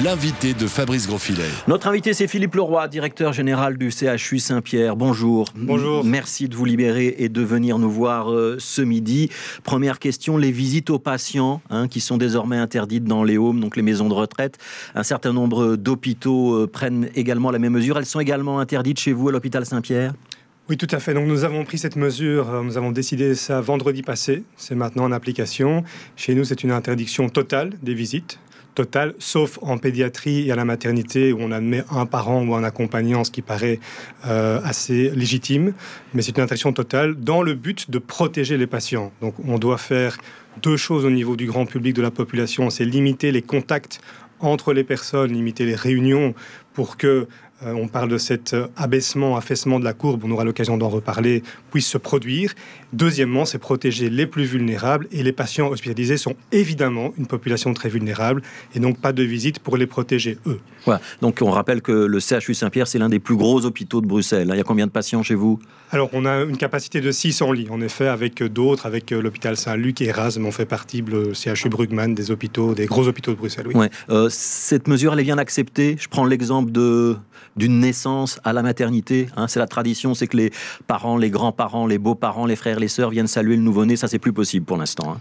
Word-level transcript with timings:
l'invité 0.00 0.54
de 0.54 0.66
Fabrice 0.66 1.06
Grosfilet. 1.06 1.50
Notre 1.68 1.86
invité, 1.86 2.14
c'est 2.14 2.26
Philippe 2.26 2.54
Leroy, 2.54 2.88
directeur 2.88 3.34
général 3.34 3.76
du 3.76 3.90
CHU 3.90 4.38
Saint-Pierre. 4.38 4.96
Bonjour. 4.96 5.52
Bonjour. 5.54 6.02
Merci 6.02 6.48
de 6.48 6.56
vous 6.56 6.64
libérer 6.64 7.14
et 7.18 7.28
de 7.28 7.42
venir 7.42 7.78
nous 7.78 7.90
voir 7.90 8.32
euh, 8.32 8.56
ce 8.58 8.80
midi. 8.80 9.28
Première 9.64 9.98
question, 9.98 10.38
les 10.38 10.50
visites 10.50 10.88
aux 10.88 10.98
patients, 10.98 11.60
hein, 11.68 11.88
qui 11.88 12.00
sont 12.00 12.16
désormais 12.16 12.56
interdites 12.56 13.04
dans 13.04 13.22
les 13.22 13.36
homes, 13.36 13.60
donc 13.60 13.76
les 13.76 13.82
maisons 13.82 14.08
de 14.08 14.14
retraite. 14.14 14.58
Un 14.94 15.02
certain 15.02 15.34
nombre 15.34 15.76
d'hôpitaux 15.76 16.54
euh, 16.54 16.66
prennent 16.66 17.10
également 17.14 17.50
la 17.50 17.58
même 17.58 17.74
mesure. 17.74 17.98
Elles 17.98 18.06
sont 18.06 18.20
également 18.20 18.60
interdites 18.60 18.98
chez 18.98 19.12
vous 19.12 19.28
à 19.28 19.32
l'hôpital 19.32 19.66
Saint-Pierre? 19.66 20.14
Oui, 20.70 20.78
tout 20.78 20.88
à 20.90 21.00
fait. 21.00 21.12
Donc 21.12 21.26
nous 21.26 21.44
avons 21.44 21.64
pris 21.64 21.76
cette 21.76 21.96
mesure, 21.96 22.48
euh, 22.48 22.62
nous 22.62 22.78
avons 22.78 22.92
décidé 22.92 23.34
ça 23.34 23.60
vendredi 23.60 24.00
passé, 24.00 24.42
c'est 24.56 24.74
maintenant 24.74 25.04
en 25.04 25.12
application. 25.12 25.84
Chez 26.16 26.34
nous, 26.34 26.44
c'est 26.44 26.64
une 26.64 26.70
interdiction 26.70 27.28
totale 27.28 27.74
des 27.82 27.92
visites 27.92 28.38
total, 28.74 29.14
sauf 29.18 29.58
en 29.62 29.78
pédiatrie 29.78 30.48
et 30.48 30.52
à 30.52 30.56
la 30.56 30.64
maternité 30.64 31.32
où 31.32 31.38
on 31.40 31.52
admet 31.52 31.84
un 31.90 32.06
parent 32.06 32.44
ou 32.46 32.54
un 32.54 32.64
accompagnant, 32.64 33.24
ce 33.24 33.30
qui 33.30 33.42
paraît 33.42 33.80
euh, 34.26 34.60
assez 34.64 35.10
légitime. 35.10 35.74
Mais 36.14 36.22
c'est 36.22 36.36
une 36.36 36.42
interdiction 36.42 36.72
totale 36.72 37.14
dans 37.16 37.42
le 37.42 37.54
but 37.54 37.90
de 37.90 37.98
protéger 37.98 38.56
les 38.56 38.66
patients. 38.66 39.12
Donc 39.20 39.34
on 39.46 39.58
doit 39.58 39.78
faire 39.78 40.16
deux 40.62 40.76
choses 40.76 41.04
au 41.04 41.10
niveau 41.10 41.36
du 41.36 41.46
grand 41.46 41.66
public 41.66 41.94
de 41.94 42.02
la 42.02 42.10
population, 42.10 42.70
c'est 42.70 42.84
limiter 42.84 43.32
les 43.32 43.42
contacts 43.42 44.00
entre 44.40 44.72
les 44.72 44.84
personnes, 44.84 45.32
limiter 45.32 45.64
les 45.64 45.76
réunions 45.76 46.34
pour 46.74 46.96
que 46.96 47.26
euh, 47.64 47.74
on 47.74 47.86
parle 47.86 48.08
de 48.08 48.18
cet 48.18 48.54
euh, 48.54 48.66
abaissement, 48.76 49.36
affaissement 49.36 49.78
de 49.78 49.84
la 49.84 49.92
courbe, 49.92 50.24
on 50.24 50.30
aura 50.30 50.44
l'occasion 50.44 50.76
d'en 50.76 50.88
reparler, 50.88 51.42
puisse 51.70 51.86
se 51.86 51.98
produire. 51.98 52.54
Deuxièmement, 52.92 53.44
c'est 53.44 53.58
protéger 53.58 54.10
les 54.10 54.26
plus 54.26 54.44
vulnérables 54.44 55.06
et 55.12 55.22
les 55.22 55.32
patients 55.32 55.68
hospitalisés 55.68 56.16
sont 56.18 56.34
évidemment 56.52 57.12
une 57.16 57.26
population 57.26 57.72
très 57.72 57.88
vulnérable 57.88 58.42
et 58.74 58.80
donc 58.80 58.98
pas 58.98 59.12
de 59.12 59.22
visite 59.22 59.60
pour 59.60 59.76
les 59.76 59.86
protéger 59.86 60.38
eux. 60.46 60.60
Voilà. 60.84 61.00
Donc 61.22 61.38
on 61.40 61.50
rappelle 61.50 61.80
que 61.80 61.92
le 61.92 62.20
CHU 62.20 62.54
Saint-Pierre, 62.54 62.86
c'est 62.86 62.98
l'un 62.98 63.08
des 63.08 63.18
plus 63.18 63.36
gros 63.36 63.64
hôpitaux 63.64 64.00
de 64.00 64.06
Bruxelles. 64.06 64.48
Il 64.52 64.56
y 64.56 64.60
a 64.60 64.64
combien 64.64 64.86
de 64.86 64.92
patients 64.92 65.22
chez 65.22 65.34
vous? 65.34 65.58
Alors 65.90 66.10
on 66.12 66.26
a 66.26 66.42
une 66.42 66.56
capacité 66.56 67.00
de 67.00 67.10
600 67.10 67.52
lits, 67.52 67.68
en 67.70 67.80
effet, 67.80 68.08
avec 68.08 68.42
d'autres, 68.42 68.86
avec 68.86 69.12
euh, 69.12 69.22
l'hôpital 69.22 69.56
Saint-Luc 69.56 70.00
et 70.00 70.06
Erasme, 70.06 70.44
on 70.44 70.52
fait 70.52 70.66
partie, 70.66 71.02
le 71.02 71.32
CHU 71.34 71.68
Brugman, 71.68 72.14
des 72.14 72.30
hôpitaux, 72.30 72.74
des 72.74 72.86
gros 72.86 73.08
hôpitaux 73.08 73.32
de 73.32 73.36
Bruxelles. 73.36 73.66
Oui. 73.74 73.86
cette 74.30 74.88
mesure, 74.88 75.12
elle 75.12 75.20
est 75.20 75.24
bien 75.24 75.38
acceptée? 75.38 75.96
Je 75.98 76.08
prends 76.08 76.24
l'exemple 76.24 76.72
de 76.72 77.16
d'une 77.56 77.80
naissance 77.80 78.40
à 78.44 78.52
la 78.52 78.62
maternité. 78.62 79.28
Hein. 79.36 79.48
c'est 79.48 79.58
la 79.58 79.66
tradition, 79.66 80.14
c'est 80.14 80.26
que 80.26 80.36
les 80.36 80.52
parents, 80.86 81.16
les 81.16 81.30
grands-parents, 81.30 81.86
les 81.86 81.98
beaux-parents, 81.98 82.46
les 82.46 82.56
frères, 82.56 82.78
les 82.82 82.88
sœurs 82.88 83.10
viennent 83.10 83.26
saluer 83.26 83.56
le 83.56 83.62
nouveau-né. 83.62 83.96
Ça, 83.96 84.08
c'est 84.08 84.18
plus 84.18 84.32
possible 84.32 84.66
pour 84.66 84.76
l'instant. 84.76 85.12
Hein. 85.12 85.20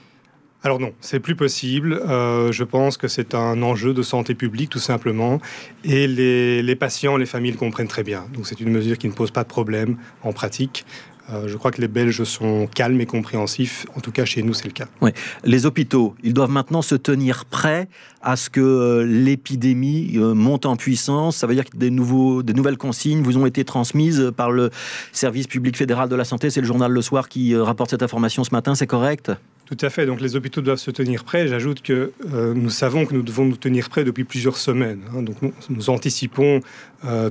Alors 0.63 0.79
non, 0.79 0.93
c'est 1.01 1.19
plus 1.19 1.35
possible. 1.35 1.93
Euh, 1.93 2.51
je 2.51 2.63
pense 2.63 2.97
que 2.97 3.07
c'est 3.07 3.33
un 3.33 3.63
enjeu 3.63 3.93
de 3.93 4.03
santé 4.03 4.35
publique 4.35 4.69
tout 4.69 4.79
simplement. 4.79 5.39
Et 5.83 6.05
les, 6.07 6.61
les, 6.61 6.75
patients, 6.75 7.17
les 7.17 7.25
familles 7.25 7.51
le 7.51 7.57
comprennent 7.57 7.87
très 7.87 8.03
bien. 8.03 8.25
Donc 8.33 8.45
c'est 8.45 8.59
une 8.59 8.69
mesure 8.69 8.97
qui 8.97 9.07
ne 9.07 9.13
pose 9.13 9.31
pas 9.31 9.43
de 9.43 9.47
problème 9.49 9.97
en 10.21 10.33
pratique. 10.33 10.85
Euh, 11.29 11.47
je 11.47 11.55
crois 11.57 11.71
que 11.71 11.81
les 11.81 11.87
Belges 11.87 12.23
sont 12.23 12.67
calmes 12.67 12.99
et 12.99 13.05
compréhensifs. 13.05 13.85
En 13.95 14.01
tout 14.01 14.11
cas, 14.11 14.25
chez 14.25 14.43
nous, 14.43 14.53
c'est 14.53 14.65
le 14.65 14.73
cas. 14.73 14.87
Oui. 15.01 15.11
Les 15.43 15.65
hôpitaux, 15.65 16.15
ils 16.23 16.33
doivent 16.33 16.49
maintenant 16.51 16.81
se 16.81 16.95
tenir 16.95 17.45
prêts 17.45 17.87
à 18.21 18.35
ce 18.35 18.49
que 18.49 18.59
euh, 18.59 19.05
l'épidémie 19.05 20.13
euh, 20.15 20.33
monte 20.33 20.65
en 20.65 20.75
puissance. 20.75 21.37
Ça 21.37 21.47
veut 21.47 21.55
dire 21.55 21.65
que 21.65 21.77
des, 21.77 21.89
nouveaux, 21.91 22.43
des 22.43 22.53
nouvelles 22.53 22.77
consignes 22.77 23.21
vous 23.21 23.37
ont 23.37 23.45
été 23.45 23.63
transmises 23.63 24.31
par 24.35 24.51
le 24.51 24.71
service 25.11 25.47
public 25.47 25.77
fédéral 25.77 26.09
de 26.09 26.15
la 26.15 26.25
santé. 26.25 26.49
C'est 26.49 26.61
le 26.61 26.67
journal 26.67 26.91
Le 26.91 27.01
Soir 27.01 27.29
qui 27.29 27.55
rapporte 27.55 27.91
cette 27.91 28.03
information 28.03 28.43
ce 28.43 28.51
matin, 28.51 28.75
c'est 28.75 28.87
correct? 28.87 29.31
Tout 29.65 29.77
à 29.79 29.89
fait. 29.89 30.05
Donc 30.05 30.19
les 30.19 30.35
hôpitaux 30.35 30.61
doivent 30.61 30.79
se 30.79 30.91
tenir 30.91 31.23
prêts. 31.23 31.47
J'ajoute 31.47 31.81
que 31.81 32.11
nous 32.27 32.69
savons 32.69 33.05
que 33.05 33.13
nous 33.13 33.21
devons 33.21 33.45
nous 33.45 33.55
tenir 33.55 33.87
prêts 33.87 34.03
depuis 34.03 34.25
plusieurs 34.25 34.57
semaines. 34.57 34.99
Hein. 35.15 35.21
Donc 35.21 35.37
nous, 35.69 35.89
anticipons 35.89 36.59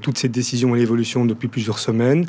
toutes 0.01 0.17
ces 0.17 0.31
décisions 0.31 0.75
et 0.75 0.79
l'évolution 0.79 1.27
depuis 1.27 1.49
plusieurs 1.49 1.79
semaines. 1.79 2.25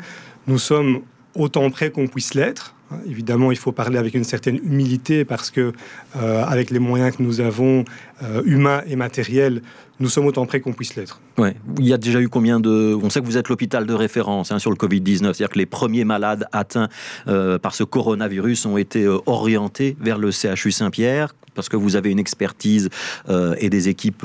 Nous 0.46 0.58
sommes 0.58 1.00
autant 1.34 1.70
près 1.70 1.90
qu'on 1.90 2.06
puisse 2.06 2.34
l'être. 2.34 2.74
Évidemment, 3.06 3.50
il 3.50 3.58
faut 3.58 3.72
parler 3.72 3.98
avec 3.98 4.14
une 4.14 4.24
certaine 4.24 4.56
humilité 4.56 5.24
parce 5.24 5.50
que, 5.50 5.72
euh, 6.16 6.44
avec 6.44 6.70
les 6.70 6.78
moyens 6.78 7.16
que 7.16 7.22
nous 7.22 7.40
avons, 7.40 7.84
euh, 8.22 8.42
humains 8.44 8.82
et 8.86 8.96
matériels, 8.96 9.62
nous 10.00 10.08
sommes 10.08 10.26
autant 10.26 10.46
près 10.46 10.60
qu'on 10.60 10.72
puisse 10.72 10.96
l'être. 10.96 11.20
Ouais. 11.38 11.54
Il 11.78 11.86
y 11.86 11.92
a 11.92 11.98
déjà 11.98 12.20
eu 12.20 12.28
combien 12.28 12.60
de... 12.60 12.98
On 13.02 13.08
sait 13.08 13.20
que 13.20 13.26
vous 13.26 13.36
êtes 13.36 13.48
l'hôpital 13.48 13.86
de 13.86 13.94
référence 13.94 14.52
hein, 14.52 14.58
sur 14.58 14.70
le 14.70 14.76
Covid-19, 14.76 15.20
c'est-à-dire 15.20 15.48
que 15.48 15.58
les 15.58 15.66
premiers 15.66 16.04
malades 16.04 16.46
atteints 16.52 16.88
euh, 17.28 17.58
par 17.58 17.74
ce 17.74 17.84
coronavirus 17.84 18.66
ont 18.66 18.76
été 18.76 19.06
orientés 19.26 19.96
vers 20.00 20.18
le 20.18 20.30
CHU 20.30 20.72
Saint-Pierre 20.72 21.34
parce 21.54 21.68
que 21.68 21.76
vous 21.76 21.96
avez 21.96 22.10
une 22.10 22.18
expertise 22.18 22.88
et 23.28 23.68
des 23.68 23.90
équipes 23.90 24.24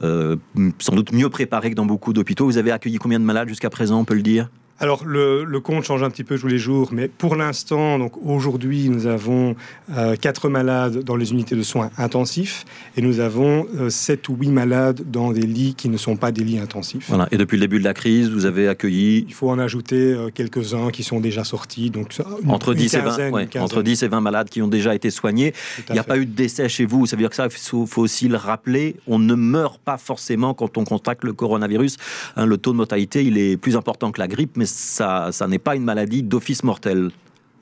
sans 0.00 0.92
doute 0.96 1.12
mieux 1.12 1.30
préparées 1.30 1.70
que 1.70 1.76
dans 1.76 1.86
beaucoup 1.86 2.12
d'hôpitaux. 2.12 2.44
Vous 2.44 2.58
avez 2.58 2.72
accueilli 2.72 2.96
combien 2.96 3.20
de 3.20 3.24
malades 3.24 3.48
jusqu'à 3.48 3.70
présent, 3.70 4.00
on 4.00 4.04
peut 4.04 4.16
le 4.16 4.22
dire? 4.22 4.48
Alors 4.78 5.04
le, 5.04 5.46
compte 5.60 5.84
change 5.84 6.02
un 6.02 6.10
petit 6.10 6.24
peu 6.24 6.38
tous 6.38 6.48
les 6.48 6.58
jours, 6.58 6.90
mais 6.92 7.08
pour 7.08 7.34
l'instant, 7.34 7.98
donc 7.98 8.12
aujourd'hui, 8.24 8.88
nous 8.90 9.06
avons 9.06 9.56
euh, 9.90 10.16
quatre 10.16 10.48
malades 10.48 11.02
dans 11.02 11.16
les 11.16 11.32
unités 11.32 11.56
de 11.56 11.62
soins 11.62 11.90
intensifs 11.96 12.64
et 12.96 13.02
nous 13.02 13.20
avons 13.20 13.66
euh, 13.76 13.88
sept 13.88 14.28
ou 14.28 14.36
huit 14.36 14.50
malades 14.50 15.02
dans 15.10 15.32
des 15.32 15.46
lits 15.46 15.74
qui 15.74 15.88
ne 15.88 15.96
sont 15.96 16.16
pas 16.16 16.30
des 16.30 16.44
lits 16.44 16.58
intensifs. 16.58 17.06
Voilà. 17.08 17.26
Et 17.32 17.38
depuis 17.38 17.56
le 17.56 17.62
début 17.62 17.78
de 17.78 17.84
la 17.84 17.94
crise, 17.94 18.30
vous 18.30 18.44
avez 18.44 18.68
accueilli 18.68 19.24
Il 19.28 19.34
faut 19.34 19.48
en 19.48 19.58
ajouter 19.58 19.96
euh, 19.96 20.28
quelques-uns 20.32 20.90
qui 20.90 21.02
sont 21.02 21.20
déjà 21.20 21.42
sortis, 21.42 21.90
donc 21.90 22.14
entre 22.46 22.74
10 22.74 22.94
et 22.94 23.00
20, 23.00 23.56
entre 23.56 23.82
10 23.82 24.02
et 24.02 24.08
20 24.08 24.20
malades 24.20 24.50
qui 24.50 24.60
ont 24.60 24.68
déjà 24.68 24.94
été 24.94 25.10
soignés. 25.10 25.54
Il 25.88 25.94
n'y 25.94 25.98
a 25.98 26.04
pas 26.04 26.18
eu 26.18 26.26
de 26.26 26.34
décès 26.34 26.68
chez 26.68 26.84
vous. 26.84 27.06
Ça 27.06 27.16
veut 27.16 27.22
dire 27.22 27.30
que 27.30 27.36
ça, 27.36 27.46
il 27.46 27.86
faut, 27.86 28.02
aussi 28.02 28.28
le 28.28 28.36
rappeler. 28.36 28.96
On 29.06 29.18
ne 29.18 29.34
meurt 29.34 29.80
pas 29.80 29.96
forcément 29.96 30.52
quand 30.52 30.76
on 30.76 30.84
contracte 30.84 31.24
le 31.24 31.32
coronavirus. 31.32 31.96
Hein, 32.36 32.44
le 32.44 32.58
taux 32.58 32.72
de 32.72 32.76
mortalité, 32.76 33.24
il 33.24 33.38
est 33.38 33.56
plus 33.56 33.76
important 33.76 34.12
que 34.12 34.20
la 34.20 34.28
grippe, 34.28 34.56
mais 34.56 34.65
ça, 34.66 35.30
ça 35.32 35.48
n'est 35.48 35.58
pas 35.58 35.76
une 35.76 35.84
maladie 35.84 36.22
d'office 36.22 36.62
mortel. 36.64 37.10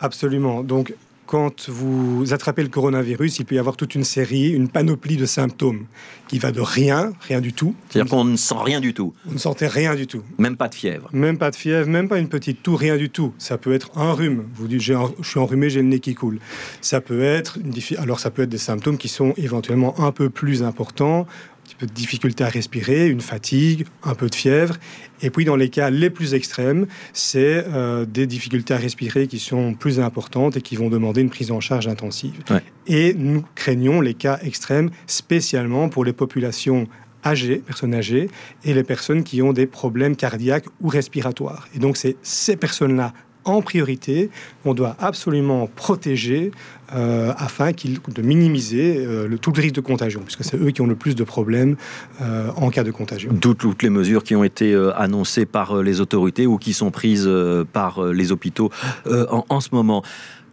Absolument. 0.00 0.62
Donc, 0.62 0.94
quand 1.26 1.70
vous 1.70 2.34
attrapez 2.34 2.62
le 2.62 2.68
coronavirus, 2.68 3.38
il 3.38 3.46
peut 3.46 3.54
y 3.54 3.58
avoir 3.58 3.76
toute 3.76 3.94
une 3.94 4.04
série, 4.04 4.50
une 4.50 4.68
panoplie 4.68 5.16
de 5.16 5.24
symptômes 5.24 5.86
qui 6.28 6.38
va 6.38 6.52
de 6.52 6.60
rien, 6.60 7.12
rien 7.22 7.40
du 7.40 7.52
tout. 7.52 7.74
C'est-à-dire 7.88 8.10
qu'on 8.10 8.24
ne 8.24 8.36
sent 8.36 8.54
rien 8.62 8.80
du 8.80 8.92
tout. 8.92 9.14
Vous 9.24 9.34
ne 9.34 9.38
sentez 9.38 9.66
rien 9.66 9.94
du 9.94 10.06
tout. 10.06 10.22
Même 10.38 10.56
pas 10.56 10.68
de 10.68 10.74
fièvre. 10.74 11.08
Même 11.12 11.38
pas 11.38 11.50
de 11.50 11.56
fièvre, 11.56 11.88
même 11.88 12.08
pas 12.08 12.18
une 12.18 12.28
petite 12.28 12.62
toux, 12.62 12.76
rien 12.76 12.96
du 12.96 13.08
tout. 13.08 13.32
Ça 13.38 13.56
peut 13.56 13.72
être 13.72 13.96
un 13.96 14.12
rhume. 14.12 14.44
Vous 14.54 14.68
dites, 14.68 14.80
je 14.80 14.94
suis 15.22 15.38
enrhumé, 15.38 15.70
j'ai 15.70 15.80
le 15.80 15.88
nez 15.88 16.00
qui 16.00 16.14
coule. 16.14 16.40
Ça 16.82 17.00
peut 17.00 17.22
être, 17.22 17.58
alors 17.98 18.20
ça 18.20 18.30
peut 18.30 18.42
être 18.42 18.50
des 18.50 18.58
symptômes 18.58 18.98
qui 18.98 19.08
sont 19.08 19.32
éventuellement 19.36 19.98
un 20.00 20.12
peu 20.12 20.28
plus 20.28 20.62
importants 20.62 21.26
petit 21.64 21.74
peu 21.74 21.86
de 21.86 21.92
difficulté 21.92 22.44
à 22.44 22.48
respirer, 22.48 23.08
une 23.08 23.20
fatigue, 23.20 23.86
un 24.02 24.14
peu 24.14 24.28
de 24.28 24.34
fièvre. 24.34 24.76
Et 25.22 25.30
puis 25.30 25.44
dans 25.44 25.56
les 25.56 25.68
cas 25.68 25.90
les 25.90 26.10
plus 26.10 26.34
extrêmes, 26.34 26.86
c'est 27.12 27.64
euh, 27.66 28.04
des 28.04 28.26
difficultés 28.26 28.74
à 28.74 28.76
respirer 28.76 29.26
qui 29.26 29.38
sont 29.38 29.74
plus 29.74 29.98
importantes 30.00 30.56
et 30.56 30.60
qui 30.60 30.76
vont 30.76 30.90
demander 30.90 31.20
une 31.22 31.30
prise 31.30 31.50
en 31.50 31.60
charge 31.60 31.88
intensive. 31.88 32.42
Et 32.86 33.14
nous 33.14 33.44
craignons 33.54 34.00
les 34.00 34.14
cas 34.14 34.38
extrêmes, 34.42 34.90
spécialement 35.06 35.88
pour 35.88 36.04
les 36.04 36.12
populations 36.12 36.86
âgées, 37.24 37.56
personnes 37.56 37.94
âgées, 37.94 38.28
et 38.64 38.74
les 38.74 38.84
personnes 38.84 39.24
qui 39.24 39.40
ont 39.40 39.54
des 39.54 39.66
problèmes 39.66 40.14
cardiaques 40.14 40.66
ou 40.80 40.88
respiratoires. 40.88 41.68
Et 41.74 41.78
donc 41.78 41.96
c'est 41.96 42.16
ces 42.22 42.56
personnes-là 42.56 43.14
en 43.44 43.62
priorité 43.62 44.30
qu'on 44.62 44.74
doit 44.74 44.96
absolument 44.98 45.68
protéger 45.74 46.50
euh, 46.94 47.32
afin 47.36 47.70
de 47.72 48.22
minimiser 48.22 49.04
euh, 49.04 49.26
le, 49.26 49.38
tout 49.38 49.52
le 49.52 49.62
risque 49.62 49.74
de 49.74 49.80
contagion, 49.80 50.20
puisque 50.20 50.44
c'est 50.44 50.56
eux 50.56 50.70
qui 50.70 50.80
ont 50.80 50.86
le 50.86 50.94
plus 50.94 51.14
de 51.14 51.24
problèmes 51.24 51.76
euh, 52.20 52.50
en 52.56 52.70
cas 52.70 52.84
de 52.84 52.90
contagion. 52.90 53.32
D'où 53.32 53.54
toutes 53.54 53.82
les 53.82 53.90
mesures 53.90 54.22
qui 54.22 54.36
ont 54.36 54.44
été 54.44 54.74
annoncées 54.96 55.46
par 55.46 55.82
les 55.82 56.00
autorités 56.00 56.46
ou 56.46 56.58
qui 56.58 56.72
sont 56.72 56.90
prises 56.90 57.30
par 57.72 58.04
les 58.04 58.32
hôpitaux 58.32 58.70
en, 59.06 59.60
ce 59.60 59.68
moment. 59.72 60.02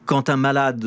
Quand 0.06 0.30
un 0.30 0.38
malade 0.38 0.86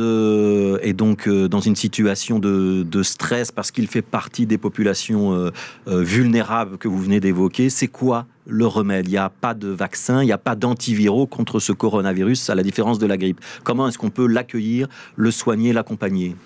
est 0.82 0.92
donc 0.92 1.28
dans 1.28 1.60
une 1.60 1.76
situation 1.76 2.38
de, 2.38 3.02
stress 3.02 3.52
parce 3.52 3.70
qu'il 3.70 3.86
fait 3.86 4.02
partie 4.02 4.46
des 4.46 4.58
populations 4.58 5.50
vulnérables 5.86 6.78
que 6.78 6.88
vous 6.88 6.98
venez 6.98 7.20
d'évoquer, 7.20 7.70
c'est 7.70 7.88
quoi 7.88 8.26
le 8.46 8.66
remède. 8.66 9.06
Il 9.08 9.12
n'y 9.12 9.16
a 9.16 9.30
pas 9.30 9.54
de 9.54 9.68
vaccin, 9.68 10.22
il 10.22 10.26
n'y 10.26 10.32
a 10.32 10.38
pas 10.38 10.56
d'antiviraux 10.56 11.26
contre 11.26 11.60
ce 11.60 11.72
coronavirus, 11.72 12.50
à 12.50 12.54
la 12.54 12.62
différence 12.62 12.98
de 12.98 13.06
la 13.06 13.16
grippe. 13.16 13.40
Comment 13.62 13.88
est-ce 13.88 13.98
qu'on 13.98 14.10
peut 14.10 14.26
l'accueillir, 14.26 14.88
le 15.16 15.30
soigner, 15.30 15.72
l'accompagner? 15.72 16.36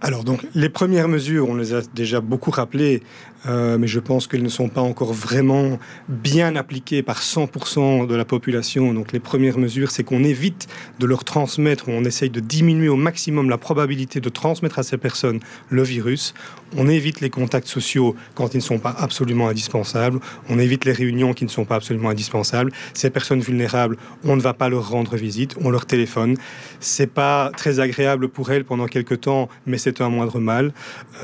Alors 0.00 0.22
donc 0.22 0.46
les 0.54 0.68
premières 0.68 1.08
mesures, 1.08 1.48
on 1.48 1.54
les 1.54 1.72
a 1.72 1.80
déjà 1.94 2.20
beaucoup 2.20 2.50
rappelées, 2.50 3.02
euh, 3.46 3.78
mais 3.78 3.86
je 3.86 4.00
pense 4.00 4.26
qu'elles 4.26 4.42
ne 4.42 4.48
sont 4.48 4.68
pas 4.68 4.80
encore 4.80 5.12
vraiment 5.12 5.78
bien 6.08 6.56
appliquées 6.56 7.02
par 7.02 7.20
100% 7.20 8.06
de 8.06 8.14
la 8.14 8.24
population. 8.24 8.92
Donc 8.92 9.12
les 9.12 9.20
premières 9.20 9.58
mesures, 9.58 9.90
c'est 9.90 10.04
qu'on 10.04 10.24
évite 10.24 10.68
de 10.98 11.06
leur 11.06 11.24
transmettre, 11.24 11.88
on 11.88 12.04
essaye 12.04 12.30
de 12.30 12.40
diminuer 12.40 12.88
au 12.88 12.96
maximum 12.96 13.48
la 13.48 13.58
probabilité 13.58 14.20
de 14.20 14.28
transmettre 14.28 14.78
à 14.78 14.82
ces 14.82 14.98
personnes 14.98 15.40
le 15.70 15.82
virus. 15.82 16.34
On 16.76 16.88
évite 16.88 17.20
les 17.20 17.30
contacts 17.30 17.68
sociaux 17.68 18.16
quand 18.34 18.54
ils 18.54 18.58
ne 18.58 18.62
sont 18.62 18.78
pas 18.78 18.94
absolument 18.98 19.48
indispensables. 19.48 20.18
On 20.48 20.58
évite 20.58 20.84
les 20.84 20.92
réunions 20.92 21.32
qui 21.32 21.44
ne 21.44 21.50
sont 21.50 21.64
pas 21.64 21.76
absolument 21.76 22.10
indispensables. 22.10 22.72
Ces 22.94 23.10
personnes 23.10 23.40
vulnérables, 23.40 23.96
on 24.24 24.36
ne 24.36 24.40
va 24.40 24.54
pas 24.54 24.68
leur 24.68 24.90
rendre 24.90 25.16
visite, 25.16 25.54
on 25.60 25.70
leur 25.70 25.86
téléphone. 25.86 26.36
C'est 26.80 27.06
pas 27.06 27.52
très 27.56 27.78
agréable 27.80 28.28
pour 28.28 28.50
elles 28.50 28.64
pendant 28.64 28.86
quelques 28.86 29.20
temps, 29.20 29.48
mais 29.66 29.78
c'est 29.78 29.94
est 29.94 30.00
un 30.00 30.08
moindre 30.08 30.40
mal. 30.40 30.72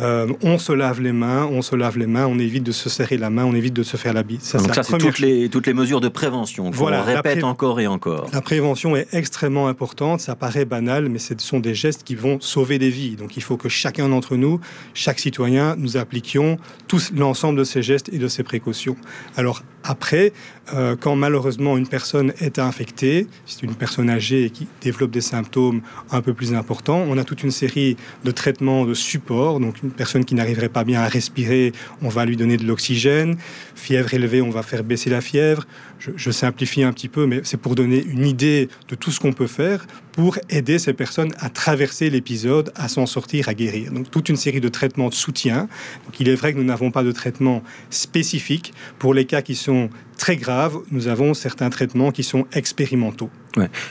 Euh, 0.01 0.33
on 0.43 0.59
se 0.59 0.73
lave 0.73 1.01
les 1.01 1.13
mains, 1.13 1.47
on 1.47 1.63
se 1.63 1.75
lave 1.75 1.99
les 1.99 2.07
mains, 2.11 2.27
on 2.27 2.39
évite 2.39 2.65
de 2.65 2.73
se 2.73 2.91
serrer 2.91 3.17
la 3.17 3.31
main, 3.31 3.45
on 3.45 3.55
évite 3.55 3.73
de 3.73 3.83
se 3.83 3.97
faire 3.97 4.13
la 4.13 4.23
bise. 4.23 4.41
Ça, 4.43 4.59
Donc 4.59 4.75
ça, 4.75 4.83
c'est 4.83 4.99
toutes 4.99 5.19
les, 5.19 5.49
toutes 5.49 5.67
les 5.67 5.73
mesures 5.73 6.03
de 6.03 6.09
prévention. 6.09 6.71
Voilà, 6.71 7.01
on 7.01 7.05
répète 7.05 7.43
encore 7.45 7.81
et 7.81 7.87
encore. 7.87 8.29
La 8.33 8.43
prévention 8.43 8.97
est 8.97 9.09
extrêmement 9.13 9.69
importante. 9.69 10.21
Ça 10.21 10.37
paraît 10.37 10.67
banal, 10.67 11.09
mais 11.09 11.19
ce 11.19 11.35
sont 11.39 11.61
des 11.61 11.75
gestes 11.75 12.03
qui 12.05 12.15
vont 12.15 12.39
sauver 12.41 12.79
des 12.79 12.91
vies. 12.91 13.17
Donc 13.17 13.37
il 13.37 13.43
faut 13.43 13.57
que 13.57 13.69
chacun 13.69 14.09
d'entre 14.09 14.37
nous, 14.37 14.61
chaque 14.93 15.21
citoyen, 15.21 15.77
nous 15.79 15.97
appliquions 15.97 16.59
tous 16.89 17.13
l'ensemble 17.15 17.59
de 17.59 17.65
ces 17.65 17.83
gestes 17.83 18.11
et 18.13 18.19
de 18.19 18.29
ces 18.29 18.43
précautions. 18.43 18.97
Alors 19.37 19.63
après, 19.83 20.33
euh, 20.75 20.95
quand 20.95 21.17
malheureusement 21.17 21.77
une 21.77 21.89
personne 21.89 22.33
est 22.41 22.59
infectée, 22.59 23.27
c'est 23.47 23.63
une 23.63 23.75
personne 23.75 24.11
âgée 24.11 24.51
qui 24.51 24.69
développe 24.83 25.11
des 25.11 25.21
symptômes 25.21 25.81
un 26.11 26.21
peu 26.21 26.35
plus 26.35 26.55
importants, 26.55 27.05
on 27.09 27.17
a 27.19 27.25
toute 27.25 27.43
une 27.43 27.51
série 27.51 27.97
de 28.25 28.31
traitements 28.31 28.85
de 28.85 28.95
support. 28.95 29.59
Donc 29.59 29.83
une 29.83 29.91
personne 29.91 30.25
qui 30.25 30.35
n'arriverait 30.35 30.69
pas 30.69 30.85
bien 30.85 31.01
à 31.01 31.09
respirer, 31.09 31.73
on 32.03 32.09
va 32.09 32.25
lui 32.25 32.37
donner 32.37 32.57
de 32.57 32.67
l'oxygène. 32.67 33.37
Fièvre 33.75 34.13
élevée, 34.15 34.43
on 34.43 34.51
va 34.51 34.63
faire 34.63 34.85
baisser 34.85 35.11
la 35.11 35.21
fièvre. 35.21 35.67
Je 35.99 36.31
simplifie 36.31 36.83
un 36.83 36.93
petit 36.93 37.09
peu, 37.09 37.27
mais 37.27 37.41
c'est 37.45 37.59
pour 37.59 37.75
donner 37.75 38.03
une 38.03 38.27
idée 38.27 38.69
de 38.89 38.95
tout 38.95 39.11
ce 39.11 39.21
qu'on 39.21 39.33
peut 39.33 39.47
faire 39.47 39.87
pour 40.13 40.39
aider 40.49 40.79
ces 40.79 40.93
personnes 40.93 41.33
à 41.39 41.49
traverser 41.51 42.11
l'épisode, 42.11 42.73
à 42.75 42.89
s'en 42.89 43.07
sortir, 43.07 43.49
à 43.49 43.55
guérir. 43.55 43.93
Donc 43.93 44.11
toute 44.11 44.29
une 44.29 44.37
série 44.37 44.61
de 44.61 44.69
traitements 44.69 45.09
de 45.09 45.15
soutien. 45.15 45.69
Donc 46.07 46.21
il 46.21 46.29
est 46.29 46.35
vrai 46.35 46.53
que 46.53 46.59
nous 46.59 46.65
n'avons 46.65 46.91
pas 46.91 47.03
de 47.03 47.13
traitement 47.13 47.63
spécifique 47.91 48.73
pour 48.99 49.15
les 49.15 49.25
cas 49.25 49.43
qui 49.43 49.55
sont 49.55 49.91
très 50.21 50.37
graves. 50.37 50.79
Nous 50.91 51.09
avons 51.09 51.33
certains 51.35 51.71
traitements 51.71 52.13
qui 52.13 52.23
sont 52.23 52.45
expérimentaux. 52.53 53.31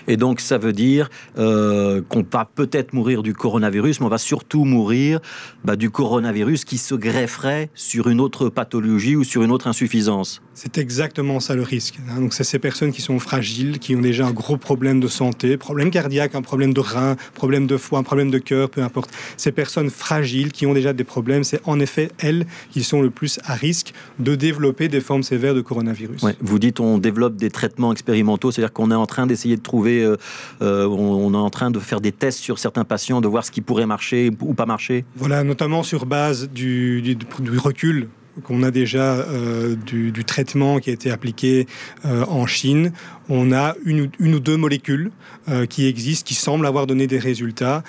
Et 0.08 0.16
donc, 0.16 0.40
ça 0.40 0.58
veut 0.58 0.72
dire 0.74 1.10
euh, 1.38 2.02
qu'on 2.08 2.26
va 2.32 2.46
peut-être 2.46 2.94
mourir 2.94 3.24
du 3.24 3.34
coronavirus, 3.34 4.00
mais 4.00 4.06
on 4.06 4.10
va 4.10 4.18
surtout 4.18 4.64
mourir 4.64 5.20
bah, 5.66 5.76
du 5.76 5.90
coronavirus 5.90 6.64
qui 6.66 6.78
se 6.78 6.96
grefferait 6.96 7.70
sur 7.74 8.08
une 8.08 8.22
autre 8.22 8.50
pathologie 8.50 9.16
ou 9.16 9.24
sur 9.24 9.44
une 9.44 9.52
autre 9.52 9.68
insuffisance. 9.68 10.42
C'est 10.54 10.78
exactement 10.78 11.40
ça 11.40 11.56
le 11.56 11.64
risque. 11.64 12.00
Hein. 12.10 12.22
Donc, 12.22 12.34
c'est 12.34 12.44
ces 12.44 12.60
personnes 12.60 12.92
qui 12.92 13.02
sont 13.02 13.20
fragiles, 13.20 13.80
qui 13.80 13.96
ont 13.96 14.02
déjà 14.02 14.28
un 14.28 14.32
gros 14.32 14.58
problème 14.58 15.00
de 15.00 15.08
santé, 15.08 15.58
problème 15.58 15.92
cardiaque, 15.92 16.36
un 16.36 16.42
problème 16.42 16.74
de 16.74 16.80
rein, 16.80 17.16
problème 17.34 17.68
de 17.68 17.78
foie, 17.78 18.00
un 18.00 18.04
problème 18.04 18.32
de 18.32 18.40
cœur, 18.40 18.70
peu 18.70 18.82
importe. 18.82 19.12
Ces 19.38 19.52
personnes 19.52 19.90
fragiles 19.90 20.52
qui 20.52 20.66
ont 20.66 20.74
déjà 20.74 20.94
des 20.94 21.04
problèmes, 21.04 21.44
c'est 21.44 21.62
en 21.66 21.80
effet 21.80 22.12
elles 22.20 22.46
qui 22.72 22.84
sont 22.84 23.02
le 23.02 23.10
plus 23.10 23.40
à 23.44 23.56
risque 23.56 23.94
de 24.20 24.36
développer 24.36 24.88
des 24.88 25.02
formes 25.02 25.24
sévères 25.24 25.56
de 25.56 25.62
coronavirus. 25.62 26.19
Vous 26.42 26.60
dites 26.60 26.80
on 26.80 26.98
développe 26.98 27.36
des 27.36 27.50
traitements 27.50 27.92
expérimentaux, 27.92 28.52
c'est-à-dire 28.52 28.74
qu'on 28.74 28.92
est 28.92 28.96
en 28.96 29.06
train 29.06 29.28
d'essayer 29.28 29.58
de 29.58 29.62
trouver, 29.62 30.04
euh, 30.04 30.18
euh, 30.62 30.88
on, 30.88 31.34
est 31.34 31.38
en 31.38 31.50
train 31.50 31.72
de 31.72 31.80
faire 31.80 32.02
des 32.02 32.12
tests 32.12 32.40
sur 32.40 32.60
certains 32.60 32.84
patients, 32.84 33.22
de 33.22 33.28
voir 33.28 33.46
ce 33.46 33.52
qui 33.52 33.62
pourrait 33.62 33.86
marcher 33.86 34.32
ou 34.42 34.54
pas 34.54 34.66
marcher. 34.66 35.06
Voilà, 35.16 35.44
notamment 35.44 35.84
sur 35.84 36.06
base 36.06 36.50
du, 36.50 37.02
du 37.02 37.18
recul 37.58 38.10
qu'on 38.44 38.64
a 38.64 38.72
déjà 38.72 39.16
euh, 39.16 39.76
du, 39.76 40.24
traitement 40.26 40.80
qui 40.80 40.90
a 40.90 40.94
été 40.94 41.12
appliqué 41.12 41.68
euh, 42.06 42.26
en 42.26 42.46
Chine, 42.46 42.92
on 43.30 43.52
a 43.52 43.76
une, 43.86 44.10
ou 44.20 44.40
deux 44.40 44.58
molécules 44.58 45.12
euh, 45.50 45.66
qui 45.66 45.88
existent, 45.88 46.28
qui 46.28 46.36
semblent 46.36 46.66
avoir 46.66 46.88
donné 46.88 47.08
des 47.08 47.20
résultats, 47.20 47.84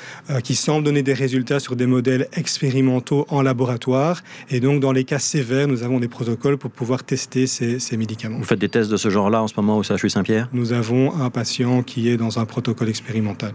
qui 0.45 0.55
semblent 0.55 0.85
donner 0.85 1.03
des 1.03 1.15
résultats 1.15 1.61
sur 1.61 1.77
des 1.77 1.87
modèles 1.87 2.29
expérimentaux 2.35 3.27
en 3.29 3.43
laboratoire. 3.43 4.23
Et 4.51 4.61
donc, 4.61 4.81
dans 4.81 4.93
les 4.93 5.05
cas 5.05 5.19
sévères, 5.19 5.67
nous 5.67 5.83
avons 5.83 5.99
des 5.99 6.09
protocoles 6.09 6.59
pour 6.59 6.71
pouvoir 6.71 7.05
tester 7.05 7.47
ces, 7.47 7.79
médicaments. 7.97 8.39
Vous 8.39 8.45
faites 8.45 8.59
des 8.59 8.69
tests 8.69 8.91
de 8.91 8.97
ce 8.97 9.09
genre-là 9.11 9.43
en 9.43 9.49
ce 9.49 9.55
moment 9.57 9.79
au 9.79 9.83
CHU 9.83 10.11
Saint-Pierre? 10.11 10.49
Nous 10.53 10.73
avons 10.73 11.15
un 11.21 11.31
patient 11.31 11.83
qui 11.83 12.09
est 12.09 12.17
dans 12.17 12.39
un 12.39 12.45
protocole 12.45 12.89
expérimental. 12.89 13.53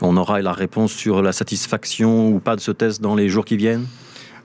On 0.00 0.16
aura 0.16 0.40
la 0.40 0.52
réponse 0.52 0.92
sur 0.92 1.22
la 1.22 1.32
satisfaction 1.32 2.28
ou 2.28 2.38
pas 2.38 2.56
de 2.56 2.60
ce 2.60 2.70
test 2.70 3.00
dans 3.00 3.14
les 3.14 3.28
jours 3.28 3.44
qui 3.44 3.56
viennent? 3.56 3.86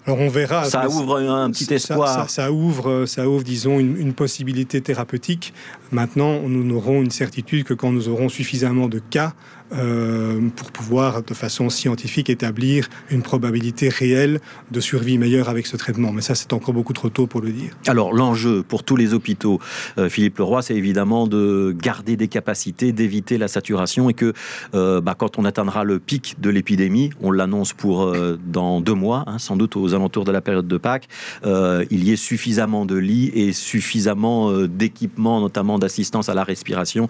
Alors 0.05 0.19
on 0.19 0.29
verra. 0.29 0.65
Ça 0.65 0.87
ouvre 0.87 1.17
un 1.17 1.51
petit 1.51 1.71
espoir. 1.73 2.29
Ça, 2.29 2.51
ouvre, 2.51 3.05
ça 3.05 3.27
ouvre, 3.27 3.43
disons, 3.43 3.79
une, 3.79 3.97
une, 3.97 4.13
possibilité 4.13 4.81
thérapeutique. 4.81 5.53
Maintenant, 5.91 6.41
nous 6.47 6.63
n'aurons 6.63 7.01
une 7.01 7.11
certitude 7.11 7.63
que 7.63 7.73
quand 7.73 7.91
nous 7.91 8.09
aurons 8.09 8.29
suffisamment 8.29 8.87
de 8.87 8.99
cas 8.99 9.33
euh, 9.71 10.39
pour 10.55 10.71
pouvoir, 10.71 11.21
de 11.21 11.33
façon 11.33 11.69
scientifique, 11.69 12.29
établir 12.29 12.89
une 13.11 13.21
probabilité 13.21 13.89
réelle 13.89 14.39
de 14.71 14.79
survie 14.79 15.17
meilleure 15.17 15.47
avec 15.49 15.67
ce 15.67 15.77
traitement. 15.77 16.11
Mais 16.11 16.21
ça, 16.21 16.33
c'est 16.33 16.53
encore 16.53 16.73
beaucoup 16.73 16.93
trop 16.93 17.09
tôt 17.09 17.27
pour 17.27 17.41
le 17.41 17.51
dire. 17.51 17.71
Alors, 17.87 18.13
l'enjeu 18.13 18.63
pour 18.63 18.83
tous 18.83 18.95
les 18.95 19.13
hôpitaux, 19.13 19.59
euh, 19.97 20.09
Philippe 20.09 20.39
Leroy, 20.39 20.61
c'est 20.63 20.75
évidemment 20.75 21.27
de 21.27 21.75
garder 21.79 22.17
des 22.17 22.27
capacités, 22.27 22.91
d'éviter 22.91 23.37
la 23.37 23.47
saturation 23.47 24.09
et 24.09 24.13
que 24.13 24.33
euh, 24.73 25.01
bah, 25.01 25.15
quand 25.17 25.37
on 25.37 25.45
atteindra 25.45 25.83
le 25.83 25.99
pic 25.99 26.37
de 26.39 26.49
l'épidémie, 26.49 27.11
on 27.21 27.31
l'annonce 27.31 27.73
pour 27.73 28.15
dans 28.47 28.81
deux 28.81 28.93
mois, 28.93 29.23
hein, 29.27 29.37
sans 29.37 29.55
doute 29.55 29.75
aux 29.75 29.93
alentours 29.93 30.25
de 30.25 30.31
la 30.31 30.41
période 30.41 30.67
de 30.67 30.77
Pâques, 30.77 31.07
il 31.45 32.03
y 32.03 32.11
ait 32.11 32.15
suffisamment 32.15 32.85
de 32.85 32.95
lits 32.95 33.31
et 33.33 33.53
suffisamment 33.53 34.51
d'équipements, 34.67 35.39
notamment 35.39 35.79
d'assistance 35.79 36.29
à 36.29 36.33
la 36.33 36.43
respiration, 36.43 37.07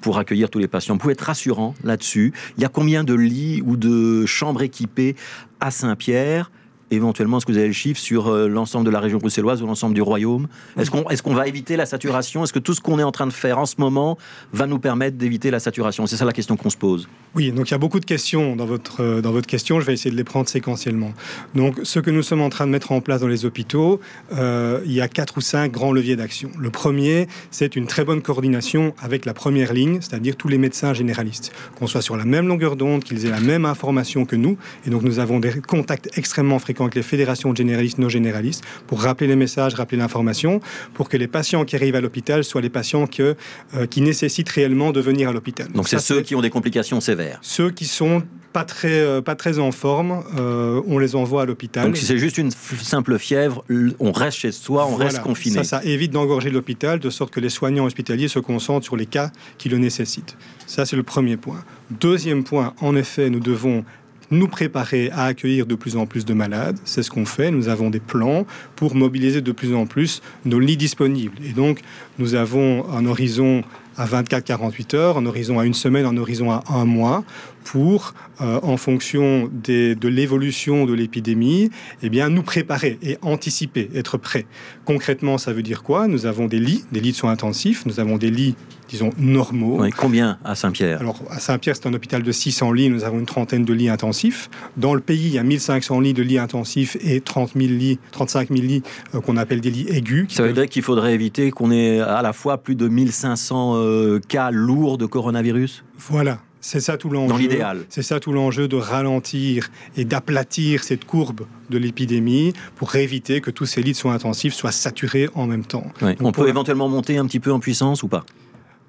pour 0.00 0.18
accueillir 0.18 0.50
tous 0.50 0.58
les 0.58 0.68
patients. 0.68 0.94
Vous 0.94 1.00
pouvez 1.00 1.12
être 1.12 1.22
rassuré 1.22 1.43
là-dessus. 1.82 2.32
Il 2.56 2.62
y 2.62 2.64
a 2.64 2.68
combien 2.68 3.04
de 3.04 3.14
lits 3.14 3.62
ou 3.64 3.76
de 3.76 4.26
chambres 4.26 4.62
équipées 4.62 5.16
à 5.60 5.70
Saint-Pierre? 5.70 6.50
Éventuellement, 6.94 7.38
est-ce 7.38 7.46
que 7.46 7.52
vous 7.52 7.58
avez 7.58 7.66
le 7.66 7.72
chiffre 7.72 8.00
sur 8.00 8.28
euh, 8.28 8.48
l'ensemble 8.48 8.86
de 8.86 8.90
la 8.90 9.00
région 9.00 9.18
bruxelloise 9.18 9.62
ou 9.62 9.66
l'ensemble 9.66 9.94
du 9.94 10.02
royaume? 10.02 10.48
Est-ce 10.78 11.22
qu'on 11.22 11.34
va 11.34 11.46
éviter 11.46 11.76
la 11.76 11.86
saturation? 11.86 12.44
Est-ce 12.44 12.52
que 12.52 12.58
tout 12.58 12.74
ce 12.74 12.80
qu'on 12.80 12.98
est 12.98 13.04
en 13.04 13.12
train 13.12 13.26
de 13.26 13.32
faire 13.32 13.58
en 13.58 13.66
ce 13.66 13.76
moment 13.78 14.18
va 14.52 14.66
nous 14.66 14.78
permettre 14.78 15.16
d'éviter 15.16 15.50
la 15.50 15.60
saturation? 15.60 16.06
C'est 16.06 16.16
ça 16.16 16.24
la 16.24 16.32
question 16.32 16.56
qu'on 16.56 16.70
se 16.70 16.76
pose. 16.76 17.08
Oui, 17.34 17.50
donc 17.50 17.68
il 17.68 17.72
y 17.72 17.74
a 17.74 17.78
beaucoup 17.78 18.00
de 18.00 18.04
questions 18.04 18.54
dans 18.54 18.66
votre, 18.66 19.02
euh, 19.02 19.20
dans 19.20 19.32
votre 19.32 19.46
question. 19.46 19.80
Je 19.80 19.86
vais 19.86 19.94
essayer 19.94 20.10
de 20.10 20.16
les 20.16 20.24
prendre 20.24 20.48
séquentiellement. 20.48 21.12
Donc, 21.54 21.80
ce 21.82 21.98
que 21.98 22.10
nous 22.10 22.22
sommes 22.22 22.40
en 22.40 22.48
train 22.48 22.66
de 22.66 22.70
mettre 22.70 22.92
en 22.92 23.00
place 23.00 23.20
dans 23.20 23.28
les 23.28 23.44
hôpitaux, 23.44 24.00
euh, 24.32 24.80
il 24.86 24.92
y 24.92 25.00
a 25.00 25.08
quatre 25.08 25.38
ou 25.38 25.40
cinq 25.40 25.72
grands 25.72 25.92
leviers 25.92 26.16
d'action. 26.16 26.50
Le 26.58 26.70
premier, 26.70 27.26
c'est 27.50 27.76
une 27.76 27.86
très 27.86 28.04
bonne 28.04 28.22
coordination 28.22 28.94
avec 29.00 29.24
la 29.24 29.34
première 29.34 29.72
ligne, 29.72 29.98
c'est-à-dire 30.00 30.36
tous 30.36 30.48
les 30.48 30.58
médecins 30.58 30.94
généralistes. 30.94 31.52
Qu'on 31.76 31.86
soit 31.86 32.02
sur 32.02 32.16
la 32.16 32.24
même 32.24 32.46
longueur 32.46 32.76
d'onde, 32.76 33.02
qu'ils 33.02 33.26
aient 33.26 33.30
la 33.30 33.40
même 33.40 33.64
information 33.64 34.24
que 34.24 34.36
nous. 34.36 34.56
Et 34.86 34.90
donc, 34.90 35.02
nous 35.02 35.18
avons 35.18 35.40
des 35.40 35.60
contacts 35.60 36.16
extrêmement 36.16 36.58
fréquents 36.58 36.83
avec 36.84 36.94
les 36.94 37.02
fédérations 37.02 37.54
généralistes, 37.54 37.98
non 37.98 38.08
généralistes, 38.08 38.64
pour 38.86 39.02
rappeler 39.02 39.26
les 39.26 39.36
messages, 39.36 39.74
rappeler 39.74 39.98
l'information, 39.98 40.60
pour 40.94 41.08
que 41.08 41.16
les 41.16 41.28
patients 41.28 41.64
qui 41.64 41.76
arrivent 41.76 41.96
à 41.96 42.00
l'hôpital 42.00 42.44
soient 42.44 42.60
les 42.60 42.70
patients 42.70 43.06
que, 43.06 43.36
euh, 43.74 43.86
qui 43.86 44.00
nécessitent 44.00 44.48
réellement 44.48 44.92
de 44.92 45.00
venir 45.00 45.28
à 45.28 45.32
l'hôpital. 45.32 45.68
Donc 45.72 45.88
c'est 45.88 45.98
ceux 45.98 46.22
qui 46.22 46.34
ont 46.34 46.42
des 46.42 46.50
complications 46.50 47.00
sévères 47.00 47.38
Ceux 47.42 47.70
qui 47.70 47.86
sont 47.86 48.22
pas 48.54 48.64
très, 48.64 49.00
euh, 49.00 49.20
pas 49.20 49.34
très 49.34 49.58
en 49.58 49.72
forme, 49.72 50.22
euh, 50.38 50.80
on 50.86 50.98
les 50.98 51.16
envoie 51.16 51.42
à 51.42 51.44
l'hôpital. 51.44 51.86
Donc 51.86 51.96
si 51.96 52.04
c'est 52.04 52.18
juste 52.18 52.38
une 52.38 52.52
simple 52.52 53.18
fièvre, 53.18 53.64
on 53.98 54.12
reste 54.12 54.38
chez 54.38 54.52
soi, 54.52 54.86
on 54.86 54.94
reste 54.94 55.20
confiné. 55.22 55.56
Ça, 55.56 55.64
ça 55.64 55.84
évite 55.84 56.12
d'engorger 56.12 56.50
l'hôpital, 56.50 57.00
de 57.00 57.10
sorte 57.10 57.34
que 57.34 57.40
les 57.40 57.48
soignants 57.48 57.84
hospitaliers 57.84 58.28
se 58.28 58.38
concentrent 58.38 58.86
sur 58.86 58.96
les 58.96 59.06
cas 59.06 59.32
qui 59.58 59.68
le 59.68 59.78
nécessitent. 59.78 60.36
Ça, 60.66 60.86
c'est 60.86 60.94
le 60.94 61.02
premier 61.02 61.36
point. 61.36 61.64
Deuxième 61.90 62.44
point, 62.44 62.74
en 62.80 62.94
effet, 62.94 63.28
nous 63.28 63.40
devons 63.40 63.84
nous 64.30 64.48
préparer 64.48 65.10
à 65.10 65.24
accueillir 65.24 65.66
de 65.66 65.74
plus 65.74 65.96
en 65.96 66.06
plus 66.06 66.24
de 66.24 66.34
malades. 66.34 66.78
C'est 66.84 67.02
ce 67.02 67.10
qu'on 67.10 67.26
fait. 67.26 67.50
Nous 67.50 67.68
avons 67.68 67.90
des 67.90 68.00
plans 68.00 68.46
pour 68.76 68.94
mobiliser 68.94 69.40
de 69.40 69.52
plus 69.52 69.74
en 69.74 69.86
plus 69.86 70.22
nos 70.44 70.60
lits 70.60 70.76
disponibles. 70.76 71.36
Et 71.44 71.52
donc, 71.52 71.80
nous 72.18 72.34
avons 72.34 72.90
un 72.90 73.06
horizon 73.06 73.62
à 73.96 74.06
24-48 74.06 74.96
heures, 74.96 75.18
un 75.18 75.26
horizon 75.26 75.58
à 75.58 75.64
une 75.64 75.74
semaine, 75.74 76.06
un 76.06 76.16
horizon 76.16 76.50
à 76.50 76.62
un 76.68 76.84
mois, 76.84 77.24
pour, 77.64 78.14
euh, 78.40 78.60
en 78.62 78.76
fonction 78.76 79.50
de 79.52 80.08
l'évolution 80.08 80.84
de 80.84 80.92
l'épidémie, 80.92 81.70
eh 82.02 82.10
bien, 82.10 82.28
nous 82.28 82.42
préparer 82.42 82.98
et 83.02 83.16
anticiper, 83.22 83.90
être 83.94 84.18
prêts. 84.18 84.46
Concrètement, 84.84 85.38
ça 85.38 85.52
veut 85.52 85.62
dire 85.62 85.82
quoi? 85.82 86.06
Nous 86.06 86.26
avons 86.26 86.46
des 86.46 86.60
lits, 86.60 86.84
des 86.92 87.00
lits 87.00 87.12
de 87.12 87.16
soins 87.16 87.32
intensifs, 87.32 87.86
nous 87.86 88.00
avons 88.00 88.18
des 88.18 88.30
lits, 88.30 88.54
disons, 88.88 89.10
normaux. 89.18 89.82
combien 89.96 90.38
à 90.44 90.54
Saint-Pierre? 90.54 91.00
Alors, 91.00 91.22
à 91.30 91.40
Saint-Pierre, 91.40 91.74
c'est 91.76 91.86
un 91.86 91.94
hôpital 91.94 92.22
de 92.22 92.32
600 92.32 92.72
lits, 92.72 92.90
nous 92.90 93.04
avons 93.04 93.18
une 93.18 93.26
trentaine 93.26 93.64
de 93.64 93.72
lits 93.72 93.88
intensifs. 93.88 94.50
Dans 94.76 94.94
le 94.94 95.00
pays, 95.00 95.26
il 95.26 95.34
y 95.34 95.38
a 95.38 95.42
1500 95.42 96.00
lits 96.00 96.14
de 96.14 96.22
lits 96.22 96.38
intensifs 96.38 96.96
et 97.00 97.20
30 97.20 97.52
000 97.56 97.68
lits, 97.68 97.98
35 98.12 98.48
000 98.50 98.60
lits 98.60 98.82
euh, 99.14 99.20
qu'on 99.20 99.36
appelle 99.36 99.60
des 99.60 99.70
lits 99.70 99.86
aigus. 99.88 100.26
Ça 100.28 100.42
veut 100.42 100.52
dire 100.52 100.68
qu'il 100.68 100.82
faudrait 100.82 101.14
éviter 101.14 101.50
qu'on 101.50 101.70
ait 101.70 102.00
à 102.00 102.20
la 102.20 102.32
fois 102.32 102.58
plus 102.58 102.74
de 102.74 102.88
1500 102.88 103.74
euh, 103.84 104.20
cas 104.26 104.50
lourds 104.50 104.98
de 104.98 105.06
coronavirus? 105.06 105.84
Voilà. 105.98 106.40
C'est 106.60 106.80
ça 106.80 106.96
tout 106.96 107.10
l'enjeu. 107.10 107.28
Dans 107.28 107.36
l'idéal. 107.36 107.84
C'est 107.90 108.02
ça 108.02 108.20
tout 108.20 108.32
l'enjeu 108.32 108.68
de 108.68 108.76
ralentir 108.76 109.70
et 109.98 110.06
d'aplatir 110.06 110.82
cette 110.82 111.04
courbe 111.04 111.42
de 111.68 111.76
l'épidémie 111.76 112.54
pour 112.76 112.96
éviter 112.96 113.42
que 113.42 113.50
tous 113.50 113.66
ces 113.66 113.82
lits 113.82 113.94
soient 113.94 114.14
intensifs 114.14 114.54
soient 114.54 114.72
saturés 114.72 115.28
en 115.34 115.46
même 115.46 115.66
temps. 115.66 115.84
on 116.20 116.32
peut 116.32 116.48
éventuellement 116.48 116.88
monter 116.88 117.18
un 117.18 117.26
petit 117.26 117.40
peu 117.40 117.52
en 117.52 117.60
puissance 117.60 118.02
ou 118.02 118.08
pas? 118.08 118.24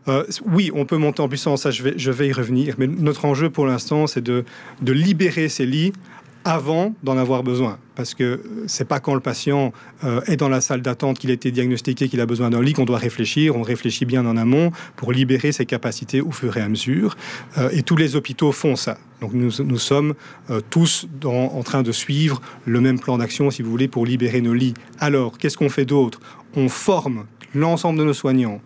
Euh, 0.08 0.24
oui, 0.46 0.72
on 0.74 0.86
peut 0.86 0.98
monter 0.98 1.22
en 1.22 1.28
puissance, 1.28 1.64
ça 1.64 1.72
je 1.72 1.84
vais, 1.84 1.94
je 1.98 2.12
vais 2.12 2.28
y 2.28 2.32
revenir. 2.32 2.76
Mais 2.78 2.88
notre 2.88 3.26
enjeu 3.26 3.50
pour 3.50 3.66
l'instant, 3.66 4.08
c'est 4.08 4.22
de, 4.22 4.46
de 4.82 4.94
libérer 4.94 5.50
ces 5.50 5.66
lits 5.66 5.94
avant 6.46 6.94
d'en 7.04 7.18
avoir 7.18 7.44
besoin. 7.44 7.80
Parce 7.96 8.14
que 8.14 8.42
c'est 8.68 8.88
pas 8.88 9.00
quand 9.00 9.16
le 9.16 9.20
patient 9.20 9.74
euh, 10.04 10.22
est 10.28 10.38
dans 10.38 10.48
la 10.48 10.62
salle 10.62 10.82
d'attente 10.82 11.18
qu'il 11.18 11.32
a 11.32 11.34
été 11.34 11.52
diagnostiqué 11.52 12.08
qu'il 12.08 12.22
a 12.22 12.26
besoin 12.28 12.52
d'un 12.52 12.62
lit 12.62 12.74
qu'on 12.74 12.86
doit 12.86 13.00
réfléchir. 13.00 13.56
On 13.56 13.64
réfléchit 13.64 14.06
bien 14.06 14.26
en 14.26 14.38
amont 14.38 14.72
pour 14.96 15.12
libérer 15.12 15.52
ses 15.52 15.66
capacités 15.66 16.22
au 16.22 16.32
fur 16.32 16.56
et 16.56 16.62
à 16.62 16.70
mesure. 16.70 17.18
Euh, 17.58 17.70
et 17.72 17.82
tous 17.82 17.96
les 17.96 18.16
hôpitaux 18.16 18.52
font 18.52 18.76
ça. 18.76 18.98
Donc 19.22 19.34
nous, 19.34 19.52
nous 19.64 19.80
sommes 19.80 20.14
euh, 20.52 20.62
tous 20.70 21.08
en 21.26 21.64
train 21.64 21.82
de 21.82 21.92
suivre 21.92 22.42
le 22.66 22.80
même 22.80 23.00
plan 23.00 23.18
d'action, 23.18 23.50
si 23.50 23.64
vous 23.64 23.72
voulez, 23.72 23.88
pour 23.88 24.06
libérer 24.06 24.42
nos 24.42 24.54
lits. 24.54 24.76
Alors, 25.00 25.40
qu'est-ce 25.40 25.58
qu'on 25.58 25.70
fait 25.70 25.86
d'autre? 25.86 26.20
On 26.56 26.70
forme 26.70 27.26
l'ensemble 27.56 27.98
de 27.98 28.04
nos 28.04 28.14
soignants 28.14 28.62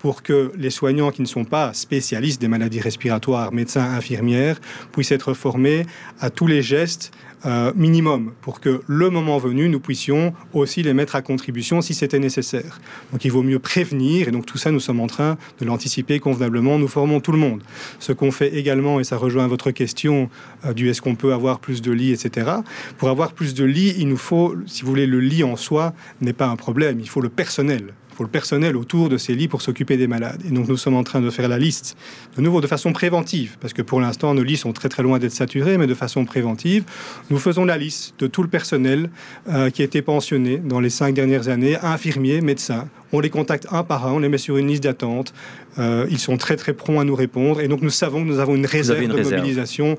pour 0.00 0.22
que 0.22 0.50
les 0.56 0.70
soignants 0.70 1.12
qui 1.12 1.22
ne 1.22 1.26
sont 1.26 1.44
pas 1.44 1.72
spécialistes 1.74 2.40
des 2.40 2.48
maladies 2.48 2.80
respiratoires, 2.80 3.52
médecins, 3.52 3.84
infirmières, 3.84 4.60
puissent 4.92 5.12
être 5.12 5.34
formés 5.34 5.86
à 6.18 6.30
tous 6.30 6.46
les 6.46 6.62
gestes 6.62 7.12
euh, 7.46 7.72
minimum 7.74 8.32
pour 8.42 8.60
que 8.60 8.82
le 8.86 9.08
moment 9.08 9.38
venu, 9.38 9.70
nous 9.70 9.80
puissions 9.80 10.34
aussi 10.52 10.82
les 10.82 10.92
mettre 10.92 11.16
à 11.16 11.22
contribution 11.22 11.80
si 11.80 11.94
c'était 11.94 12.18
nécessaire. 12.18 12.80
Donc 13.12 13.24
il 13.24 13.32
vaut 13.32 13.42
mieux 13.42 13.58
prévenir, 13.58 14.28
et 14.28 14.30
donc 14.30 14.44
tout 14.44 14.58
ça, 14.58 14.70
nous 14.70 14.80
sommes 14.80 15.00
en 15.00 15.06
train 15.06 15.38
de 15.58 15.64
l'anticiper 15.64 16.18
convenablement. 16.18 16.78
Nous 16.78 16.88
formons 16.88 17.20
tout 17.20 17.32
le 17.32 17.38
monde. 17.38 17.62
Ce 17.98 18.12
qu'on 18.12 18.30
fait 18.30 18.54
également, 18.56 19.00
et 19.00 19.04
ça 19.04 19.16
rejoint 19.16 19.46
votre 19.46 19.70
question 19.70 20.28
euh, 20.66 20.74
du 20.74 20.90
est-ce 20.90 21.00
qu'on 21.00 21.14
peut 21.14 21.32
avoir 21.32 21.60
plus 21.60 21.80
de 21.80 21.92
lits, 21.92 22.12
etc. 22.12 22.50
Pour 22.98 23.08
avoir 23.08 23.32
plus 23.32 23.54
de 23.54 23.64
lits, 23.64 23.94
il 23.98 24.08
nous 24.08 24.18
faut, 24.18 24.54
si 24.66 24.82
vous 24.82 24.88
voulez, 24.88 25.06
le 25.06 25.20
lit 25.20 25.44
en 25.44 25.56
soi 25.56 25.94
n'est 26.20 26.34
pas 26.34 26.46
un 26.46 26.56
problème, 26.56 27.00
il 27.00 27.08
faut 27.08 27.22
le 27.22 27.30
personnel 27.30 27.94
le 28.24 28.30
personnel 28.30 28.76
autour 28.76 29.08
de 29.08 29.16
ces 29.16 29.34
lits 29.34 29.48
pour 29.48 29.62
s'occuper 29.62 29.96
des 29.96 30.06
malades. 30.06 30.42
Et 30.46 30.50
donc 30.50 30.68
nous 30.68 30.76
sommes 30.76 30.96
en 30.96 31.04
train 31.04 31.20
de 31.20 31.30
faire 31.30 31.48
la 31.48 31.58
liste, 31.58 31.96
de 32.36 32.42
nouveau 32.42 32.60
de 32.60 32.66
façon 32.66 32.92
préventive, 32.92 33.56
parce 33.60 33.72
que 33.72 33.82
pour 33.82 34.00
l'instant 34.00 34.34
nos 34.34 34.42
lits 34.42 34.56
sont 34.56 34.72
très 34.72 34.88
très 34.88 35.02
loin 35.02 35.18
d'être 35.18 35.32
saturés, 35.32 35.78
mais 35.78 35.86
de 35.86 35.94
façon 35.94 36.24
préventive, 36.24 36.84
nous 37.30 37.38
faisons 37.38 37.64
la 37.64 37.78
liste 37.78 38.14
de 38.18 38.26
tout 38.26 38.42
le 38.42 38.48
personnel 38.48 39.10
euh, 39.48 39.70
qui 39.70 39.82
a 39.82 39.84
été 39.84 40.02
pensionné 40.02 40.58
dans 40.58 40.80
les 40.80 40.90
cinq 40.90 41.14
dernières 41.14 41.48
années, 41.48 41.76
infirmiers, 41.82 42.40
médecins. 42.40 42.88
On 43.12 43.20
les 43.20 43.30
contacte 43.30 43.66
un 43.70 43.82
par 43.82 44.06
un, 44.06 44.12
on 44.12 44.18
les 44.18 44.28
met 44.28 44.38
sur 44.38 44.56
une 44.56 44.68
liste 44.68 44.84
d'attente. 44.84 45.32
Euh, 45.78 46.06
ils 46.10 46.18
sont 46.18 46.36
très 46.36 46.56
très 46.56 46.72
prompts 46.72 47.00
à 47.00 47.04
nous 47.04 47.14
répondre, 47.14 47.60
et 47.60 47.68
donc 47.68 47.82
nous 47.82 47.90
savons 47.90 48.22
que 48.22 48.28
nous 48.28 48.38
avons 48.38 48.54
une 48.54 48.66
réserve 48.66 49.06
de 49.06 49.22
mobilisation 49.22 49.96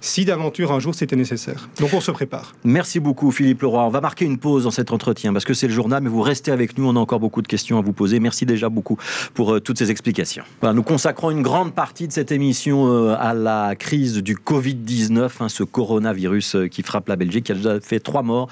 si 0.00 0.26
d'aventure 0.26 0.70
un 0.70 0.80
jour 0.80 0.94
c'était 0.94 1.16
nécessaire. 1.16 1.70
Donc 1.80 1.94
on 1.94 2.00
se 2.00 2.10
prépare. 2.10 2.54
Merci 2.62 3.00
beaucoup 3.00 3.30
Philippe 3.30 3.62
Leroy. 3.62 3.82
On 3.84 3.88
va 3.88 4.02
marquer 4.02 4.26
une 4.26 4.36
pause 4.36 4.64
dans 4.64 4.70
cet 4.70 4.92
entretien 4.92 5.32
parce 5.32 5.46
que 5.46 5.54
c'est 5.54 5.66
le 5.66 5.72
journal, 5.72 6.02
mais 6.02 6.10
vous 6.10 6.20
restez 6.20 6.50
avec 6.50 6.76
nous. 6.76 6.86
On 6.86 6.94
a 6.94 6.98
encore 6.98 7.20
beaucoup 7.20 7.40
de 7.40 7.48
questions 7.48 7.78
à 7.78 7.80
vous 7.80 7.94
poser. 7.94 8.20
Merci 8.20 8.44
déjà 8.44 8.68
beaucoup 8.68 8.98
pour 9.32 9.54
euh, 9.54 9.60
toutes 9.60 9.78
ces 9.78 9.90
explications. 9.90 10.44
nous 10.62 10.82
consacrons 10.82 11.30
une 11.30 11.40
grande 11.40 11.74
partie 11.74 12.06
de 12.06 12.12
cette 12.12 12.32
émission 12.32 12.86
euh, 12.86 13.16
à 13.18 13.32
la 13.32 13.74
crise 13.76 14.18
du 14.18 14.36
Covid-19, 14.36 15.30
hein, 15.40 15.48
ce 15.48 15.62
coronavirus 15.62 16.56
qui 16.70 16.82
frappe 16.82 17.08
la 17.08 17.16
Belgique, 17.16 17.46
qui 17.46 17.52
a 17.52 17.54
déjà 17.54 17.80
fait 17.80 18.00
trois 18.00 18.22
morts 18.22 18.50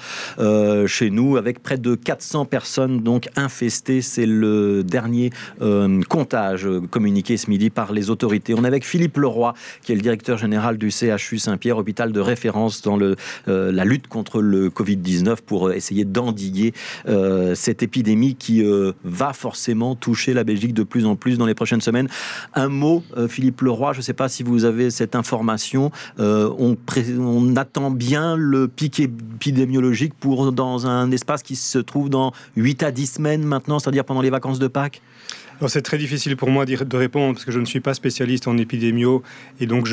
chez 0.87 1.11
nous, 1.11 1.37
avec 1.37 1.61
près 1.61 1.77
de 1.77 1.93
400 1.93 2.45
personnes 2.45 3.01
donc 3.01 3.29
infestées. 3.35 4.01
C'est 4.03 4.25
le 4.25 4.83
dernier 4.83 5.31
comptage 6.09 6.67
communiqué 6.89 7.37
ce 7.37 7.49
midi 7.49 7.69
par 7.69 7.93
les 7.93 8.09
autorités. 8.09 8.53
On 8.53 8.63
est 8.63 8.67
avec 8.67 8.85
Philippe 8.85 9.17
Leroy, 9.17 9.53
qui 9.81 9.91
est 9.91 9.95
le 9.95 10.01
directeur 10.01 10.37
général 10.37 10.77
du 10.77 10.91
CHU 10.91 11.39
Saint-Pierre, 11.39 11.77
hôpital 11.77 12.11
de 12.11 12.19
référence 12.19 12.81
dans 12.81 12.99
euh, 12.99 13.15
la 13.71 13.85
lutte 13.85 14.07
contre 14.07 14.41
le 14.41 14.69
Covid-19 14.69 15.37
pour 15.45 15.67
euh, 15.67 15.73
essayer 15.73 16.05
d'endiguer 16.05 16.73
euh, 17.07 17.55
cette 17.55 17.83
épidémie 17.83 18.35
qui 18.35 18.63
va 19.03 19.33
forcément 19.33 19.95
toucher 19.95 20.33
la 20.33 20.43
Belgique 20.43 20.73
de 20.73 20.83
plus 20.83 21.05
en 21.05 21.15
plus 21.15 21.37
dans 21.37 21.45
les 21.45 21.53
prochaines 21.53 21.81
semaines. 21.81 22.07
Un 22.53 22.69
mot, 22.69 23.03
Philippe 23.27 23.61
Leroy, 23.61 23.93
je 23.93 23.99
ne 23.99 24.03
sais 24.03 24.13
pas 24.13 24.29
si 24.29 24.43
vous 24.43 24.65
avez 24.65 24.89
cette 24.89 25.15
information. 25.15 25.91
On, 26.17 26.75
attend 27.55 27.91
bien 27.91 28.35
le 28.35 28.67
pic 28.67 28.99
épidémiologique 28.99 30.13
pour 30.13 30.51
dans 30.51 30.87
un 30.87 31.11
espace 31.11 31.43
qui 31.43 31.55
se 31.55 31.79
trouve 31.79 32.09
dans 32.09 32.31
8 32.55 32.83
à 32.83 32.91
10 32.91 33.13
semaines 33.13 33.43
maintenant, 33.43 33.79
c'est-à-dire 33.93 34.05
pendant 34.05 34.21
les 34.21 34.31
vacances 34.31 34.57
de 34.59 34.67
Pâques? 34.67 35.01
C'est 35.69 35.81
très 35.81 35.97
difficile 35.97 36.35
pour 36.35 36.49
moi 36.49 36.65
de 36.65 36.97
répondre 36.97 37.33
parce 37.33 37.45
que 37.45 37.51
je 37.51 37.59
ne 37.59 37.65
suis 37.65 37.79
pas 37.79 37.93
spécialiste 37.93 38.47
en 38.47 38.57
épidémio 38.57 39.23
et 39.59 39.65
donc 39.65 39.87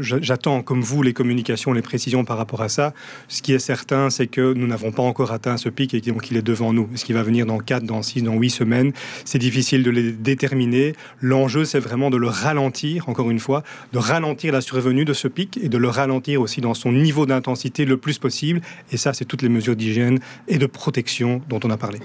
j'attends, 0.00 0.62
comme 0.62 0.82
vous, 0.82 1.02
les 1.02 1.12
communications, 1.12 1.72
les 1.72 1.82
précisions 1.82 2.24
par 2.24 2.36
rapport 2.36 2.62
à 2.62 2.68
ça. 2.68 2.94
Ce 3.28 3.42
qui 3.42 3.52
est 3.52 3.58
certain, 3.58 4.10
c'est 4.10 4.26
que 4.26 4.52
nous 4.54 4.66
n'avons 4.66 4.92
pas 4.92 5.02
encore 5.02 5.32
atteint 5.32 5.56
ce 5.56 5.68
pic 5.68 5.94
et 5.94 6.00
donc 6.00 6.30
il 6.30 6.36
est 6.36 6.42
devant 6.42 6.72
nous. 6.72 6.88
Ce 6.94 7.04
qui 7.04 7.12
va 7.12 7.22
venir 7.22 7.46
dans 7.46 7.58
4, 7.58 7.84
dans 7.84 8.02
6, 8.02 8.22
dans 8.22 8.34
8 8.34 8.50
semaines, 8.50 8.92
c'est 9.24 9.38
difficile 9.38 9.82
de 9.82 9.90
les 9.90 10.12
déterminer. 10.12 10.94
L'enjeu, 11.20 11.64
c'est 11.64 11.80
vraiment 11.80 12.10
de 12.10 12.16
le 12.16 12.28
ralentir, 12.28 13.08
encore 13.08 13.30
une 13.30 13.38
fois, 13.38 13.62
de 13.92 13.98
ralentir 13.98 14.52
la 14.52 14.60
survenue 14.60 15.04
de 15.04 15.12
ce 15.12 15.28
pic 15.28 15.58
et 15.62 15.68
de 15.68 15.78
le 15.78 15.88
ralentir 15.88 16.40
aussi 16.40 16.60
dans 16.60 16.74
son 16.74 16.92
niveau 16.92 17.26
d'intensité 17.26 17.84
le 17.84 17.96
plus 17.96 18.18
possible. 18.18 18.60
Et 18.92 18.96
ça, 18.96 19.12
c'est 19.12 19.24
toutes 19.24 19.42
les 19.42 19.48
mesures 19.48 19.76
d'hygiène 19.76 20.18
et 20.48 20.58
de 20.58 20.66
protection 20.66 21.42
dont 21.48 21.60
on 21.64 21.70
a 21.70 21.76
parlé. 21.76 21.98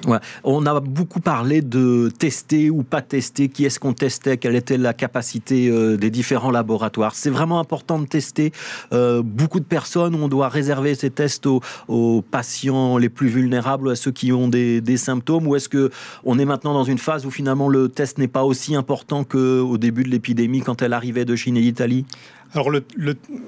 On 0.43 0.65
a 0.65 0.79
beaucoup 0.79 1.19
parlé 1.19 1.61
de 1.61 2.11
tester 2.17 2.69
ou 2.69 2.83
pas 2.89 3.01
tester 3.01 3.49
Qui 3.49 3.65
est-ce 3.65 3.79
qu'on 3.79 3.93
testait 3.93 4.37
Quelle 4.37 4.55
était 4.55 4.77
la 4.77 4.93
capacité 4.93 5.69
euh, 5.69 5.97
des 5.97 6.09
différents 6.09 6.51
laboratoires 6.51 7.15
C'est 7.15 7.29
vraiment 7.29 7.59
important 7.59 7.99
de 7.99 8.05
tester 8.05 8.51
euh, 8.93 9.21
beaucoup 9.23 9.59
de 9.59 9.65
personnes. 9.65 10.15
On 10.15 10.27
doit 10.27 10.49
réserver 10.49 10.95
ces 10.95 11.09
tests 11.09 11.45
aux, 11.47 12.21
patients 12.31 12.97
les 12.97 13.09
plus 13.09 13.27
vulnérables, 13.27 13.91
à 13.91 13.95
ceux 13.95 14.11
qui 14.11 14.31
ont 14.31 14.47
des, 14.47 14.97
symptômes. 14.97 15.47
Ou 15.47 15.55
est-ce 15.55 15.69
que 15.69 15.91
on 16.23 16.39
est 16.39 16.45
maintenant 16.45 16.73
dans 16.73 16.83
une 16.83 16.97
phase 16.97 17.25
où 17.25 17.31
finalement 17.31 17.69
le 17.69 17.89
test 17.89 18.17
n'est 18.17 18.27
pas 18.27 18.43
aussi 18.43 18.75
important 18.75 19.23
qu'au 19.23 19.77
début 19.77 20.03
de 20.03 20.09
l'épidémie 20.09 20.61
quand 20.61 20.81
elle 20.81 20.93
arrivait 20.93 21.25
de 21.25 21.35
Chine 21.35 21.57
et 21.57 21.61
d'Italie? 21.61 22.05
Alors, 22.53 22.71
le, 22.71 22.83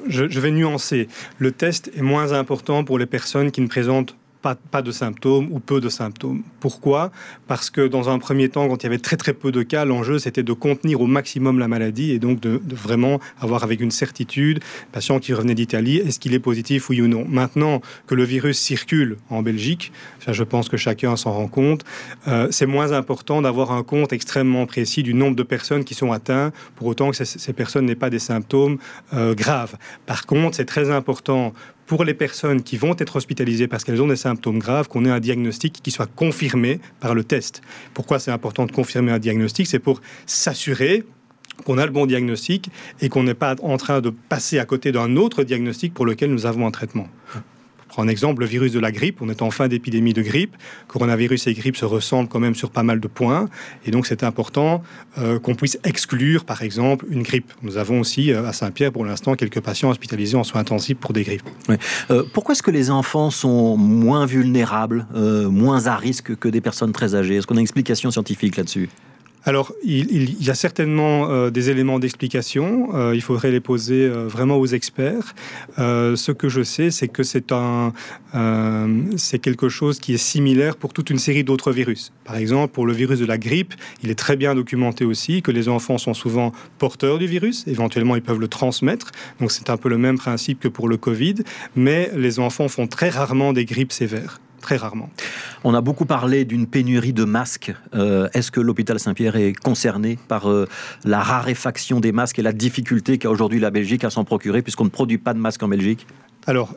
je, 0.08 0.30
je, 0.30 0.40
vais 0.40 0.52
nuancer. 0.52 1.08
Le 1.40 1.52
test 1.52 1.92
est 1.98 2.04
moins 2.04 2.34
important 2.34 2.84
pour 2.84 3.00
les 3.00 3.08
personnes 3.08 3.50
qui 3.50 3.62
ne 3.62 3.68
présentent 3.68 4.16
pas, 4.42 4.82
de 4.82 4.92
symptômes 4.92 5.50
ou 5.52 5.60
peu 5.60 5.80
de 5.80 5.90
symptômes. 5.90 6.44
Pourquoi? 6.60 7.12
Parce 7.48 7.70
que 7.70 7.88
dans 7.88 8.10
un 8.10 8.20
premier 8.20 8.50
temps, 8.50 8.68
quand 8.68 8.82
il 8.82 8.86
y 8.86 8.88
avait 8.88 8.98
très 8.98 9.18
très 9.18 9.34
peu 9.34 9.52
de 9.52 9.62
cas, 9.64 9.86
l'enjeu 9.86 10.20
c'était 10.20 10.44
de 10.44 10.54
contenir 10.54 11.02
au 11.02 11.08
maximum 11.08 11.60
la 11.60 11.68
maladie 11.68 12.12
et 12.12 12.20
donc 12.20 12.40
de, 12.40 12.60
vraiment 12.74 13.20
avoir 13.40 13.64
avec 13.64 13.82
une 13.82 13.92
certitude, 13.92 14.60
patient 14.92 15.20
qui 15.20 15.34
revenait 15.34 15.56
d'Italie, 15.56 15.98
est-ce 15.98 16.20
qu'il 16.20 16.34
est 16.34 16.40
positif 16.40 16.90
oui 16.90 17.02
ou 17.02 17.08
non? 17.08 17.26
Maintenant 17.28 17.82
que 18.08 18.16
le 18.16 18.24
virus 18.24 18.60
circule 18.60 19.18
en 19.30 19.42
Belgique, 19.42 19.92
je 20.28 20.44
pense 20.44 20.70
que 20.70 20.78
chacun 20.78 21.16
s'en 21.16 21.32
rend 21.32 21.48
compte, 21.48 21.84
euh, 22.28 22.48
c'est 22.52 22.66
moins 22.66 22.92
important 22.92 23.42
d'avoir 23.42 23.72
un 23.72 23.84
compte 23.84 24.14
extrêmement 24.14 24.66
précis 24.66 25.04
du 25.04 25.14
nombre 25.14 25.36
de 25.36 25.44
personnes 25.44 25.84
qui 25.84 25.94
sont 25.94 26.12
atteintes, 26.12 26.54
pour 26.76 26.88
autant 26.88 27.12
que 27.12 27.24
ces, 27.24 27.54
personnes 27.54 27.86
n'aient 27.86 27.96
pas 27.96 28.10
des 28.10 28.20
symptômes 28.20 28.78
euh, 29.14 29.36
graves. 29.36 29.76
Par 30.06 30.26
contre, 30.26 30.56
c'est 30.56 30.66
très 30.66 30.90
important 30.90 31.54
pour 31.92 32.06
les 32.06 32.14
personnes 32.14 32.64
qui 32.64 32.78
vont 32.78 32.96
être 33.00 33.18
hospitalisées 33.18 33.68
parce 33.68 33.84
qu'elles 33.84 34.02
ont 34.02 34.08
des 34.08 34.16
symptômes 34.16 34.60
graves, 34.60 34.88
qu'on 34.88 35.04
ait 35.04 35.10
un 35.10 35.20
diagnostic 35.20 35.82
qui 35.84 35.92
soit 35.92 36.06
confirmé 36.06 36.80
par 37.02 37.14
le 37.14 37.26
test. 37.26 37.62
Pourquoi 37.94 38.18
c'est 38.18 38.32
important 38.32 38.66
de 38.66 38.72
confirmer 38.72 39.12
un 39.12 39.20
diagnostic? 39.20 39.68
C'est 39.68 39.78
pour 39.78 40.00
s'assurer 40.26 41.04
qu'on 41.66 41.78
a 41.78 41.86
le 41.86 41.92
bon 41.92 42.06
diagnostic 42.06 42.70
et 43.02 43.10
qu'on 43.10 43.24
n'est 43.24 43.34
pas 43.34 43.58
en 43.62 43.76
train 43.76 44.00
de 44.00 44.10
passer 44.10 44.58
à 44.58 44.64
côté 44.64 44.94
d'un 44.94 45.18
autre 45.18 45.44
diagnostic 45.44 45.94
pour 45.94 46.06
lequel 46.06 46.32
nous 46.32 46.46
avons 46.46 46.66
un 46.66 46.72
traitement. 46.72 47.10
Prends 47.92 48.04
un 48.04 48.08
exemple, 48.08 48.40
le 48.40 48.46
virus 48.46 48.72
de 48.72 48.80
la 48.80 48.90
grippe. 48.94 49.22
On 49.22 49.28
est 49.28 49.42
en 49.42 49.52
fin 49.52 49.68
d'épidémie 49.68 50.14
de 50.14 50.22
grippe. 50.22 50.56
Coronavirus 50.88 51.48
et 51.48 51.54
grippe 51.54 51.76
se 51.76 51.84
ressemblent 51.84 52.30
quand 52.30 52.40
même 52.40 52.56
sur 52.56 52.70
pas 52.70 52.84
mal 52.84 53.02
de 53.02 53.08
points. 53.10 53.50
Et 53.86 53.92
donc, 53.92 54.08
c'est 54.08 54.24
important 54.24 54.82
euh, 55.18 55.40
qu'on 55.40 55.56
puisse 55.56 55.78
exclure, 55.84 56.46
par 56.46 56.62
exemple, 56.62 57.06
une 57.10 57.22
grippe. 57.22 57.52
Nous 57.64 57.76
avons 57.76 58.00
aussi 58.00 58.32
euh, 58.32 58.48
à 58.48 58.54
Saint-Pierre, 58.54 58.94
pour 58.94 59.04
l'instant, 59.04 59.36
quelques 59.36 59.60
patients 59.60 59.90
hospitalisés 59.90 60.38
en 60.38 60.46
soins 60.46 60.62
intensifs 60.62 61.00
pour 61.00 61.12
des 61.12 61.24
grippes. 61.24 61.44
Euh, 62.12 62.24
pourquoi 62.34 62.54
est-ce 62.54 62.64
que 62.64 62.72
les 62.72 62.92
enfants 62.92 63.30
sont 63.30 63.76
moins 63.76 64.26
vulnérables, 64.26 65.06
moins 65.14 65.88
à 65.88 65.98
risque 65.98 66.38
que 66.38 66.48
des 66.48 66.62
personnes 66.62 66.94
très 66.94 67.14
âgées? 67.14 67.36
Est-ce 67.36 67.48
qu'on 67.48 67.56
a 67.56 67.60
une 67.60 67.64
explication 67.64 68.10
scientifique 68.10 68.56
là-dessus? 68.56 68.88
Alors, 69.44 69.74
il, 69.84 70.44
y 70.44 70.52
a 70.52 70.56
certainement 70.56 71.30
euh, 71.30 71.50
des 71.50 71.72
éléments 71.72 71.98
d'explication. 71.98 72.90
Euh, 72.94 73.16
il 73.16 73.22
faudrait 73.22 73.50
les 73.50 73.60
poser 73.60 74.06
euh, 74.06 74.28
vraiment 74.28 74.58
aux 74.58 74.68
experts. 74.68 75.34
ce 75.78 76.32
que 76.32 76.48
je 76.48 76.62
sais, 76.62 76.92
c'est 76.92 77.08
que 77.08 77.24
c'est 77.24 77.52
c'est 79.18 79.40
quelque 79.40 79.68
chose 79.68 80.00
qui 80.00 80.14
est 80.14 80.18
similaire 80.18 80.76
pour 80.78 80.94
toute 80.94 81.10
une 81.10 81.18
série 81.18 81.44
d'autres 81.44 81.72
virus. 81.72 82.12
Par 82.24 82.36
exemple, 82.36 82.72
pour 82.74 82.86
le 82.86 82.94
virus 82.94 83.20
de 83.20 83.26
la 83.26 83.38
grippe, 83.38 83.74
il 84.04 84.10
est 84.12 84.16
très 84.16 84.36
bien 84.36 84.54
documenté 84.54 85.06
aussi 85.06 85.42
que 85.42 85.52
les 85.52 85.68
enfants 85.70 85.98
sont 85.98 86.14
souvent 86.14 86.52
porteurs 86.78 87.18
du 87.18 87.26
virus. 87.26 87.66
Éventuellement, 87.68 88.16
ils 88.16 88.22
peuvent 88.22 88.40
le 88.40 88.48
transmettre. 88.48 89.12
Donc, 89.40 89.52
c'est 89.52 89.70
un 89.70 89.78
peu 89.78 89.90
le 89.90 89.98
même 89.98 90.18
principe 90.18 90.60
que 90.60 90.68
pour 90.68 90.88
le 90.88 90.98
Covid. 90.98 91.36
Mais 91.76 92.12
les 92.16 92.40
enfants 92.40 92.68
font 92.68 92.88
très 92.88 93.10
rarement 93.10 93.54
des 93.54 93.66
grippes 93.66 93.92
sévères 93.92 94.40
très 94.62 94.78
rarement. 94.78 95.10
On 95.64 95.74
a 95.74 95.82
beaucoup 95.82 96.06
parlé 96.06 96.46
d'une 96.46 96.68
pénurie 96.68 97.14
de 97.14 97.26
masques. 97.26 97.74
Euh, 97.94 98.30
est-ce 98.34 98.52
que 98.52 98.62
l'hôpital 98.62 99.00
Saint-Pierre 99.00 99.36
est 99.36 99.54
concerné 99.54 100.18
par 100.28 100.50
euh, 100.50 100.68
la 101.04 101.20
raréfaction 101.20 102.00
des 102.00 102.12
masques 102.12 102.40
et 102.40 102.42
la 102.42 102.54
difficulté 102.54 103.18
qu'a 103.18 103.30
aujourd'hui 103.30 103.60
la 103.60 103.72
Belgique 103.72 104.04
à 104.04 104.10
s'en 104.10 104.24
procurer 104.24 104.62
puisqu'on 104.62 104.86
ne 104.86 104.90
produit 104.90 105.18
pas 105.18 105.34
de 105.34 105.40
masques 105.40 105.64
en 105.64 105.68
Belgique? 105.68 106.08
Alors, 106.48 106.74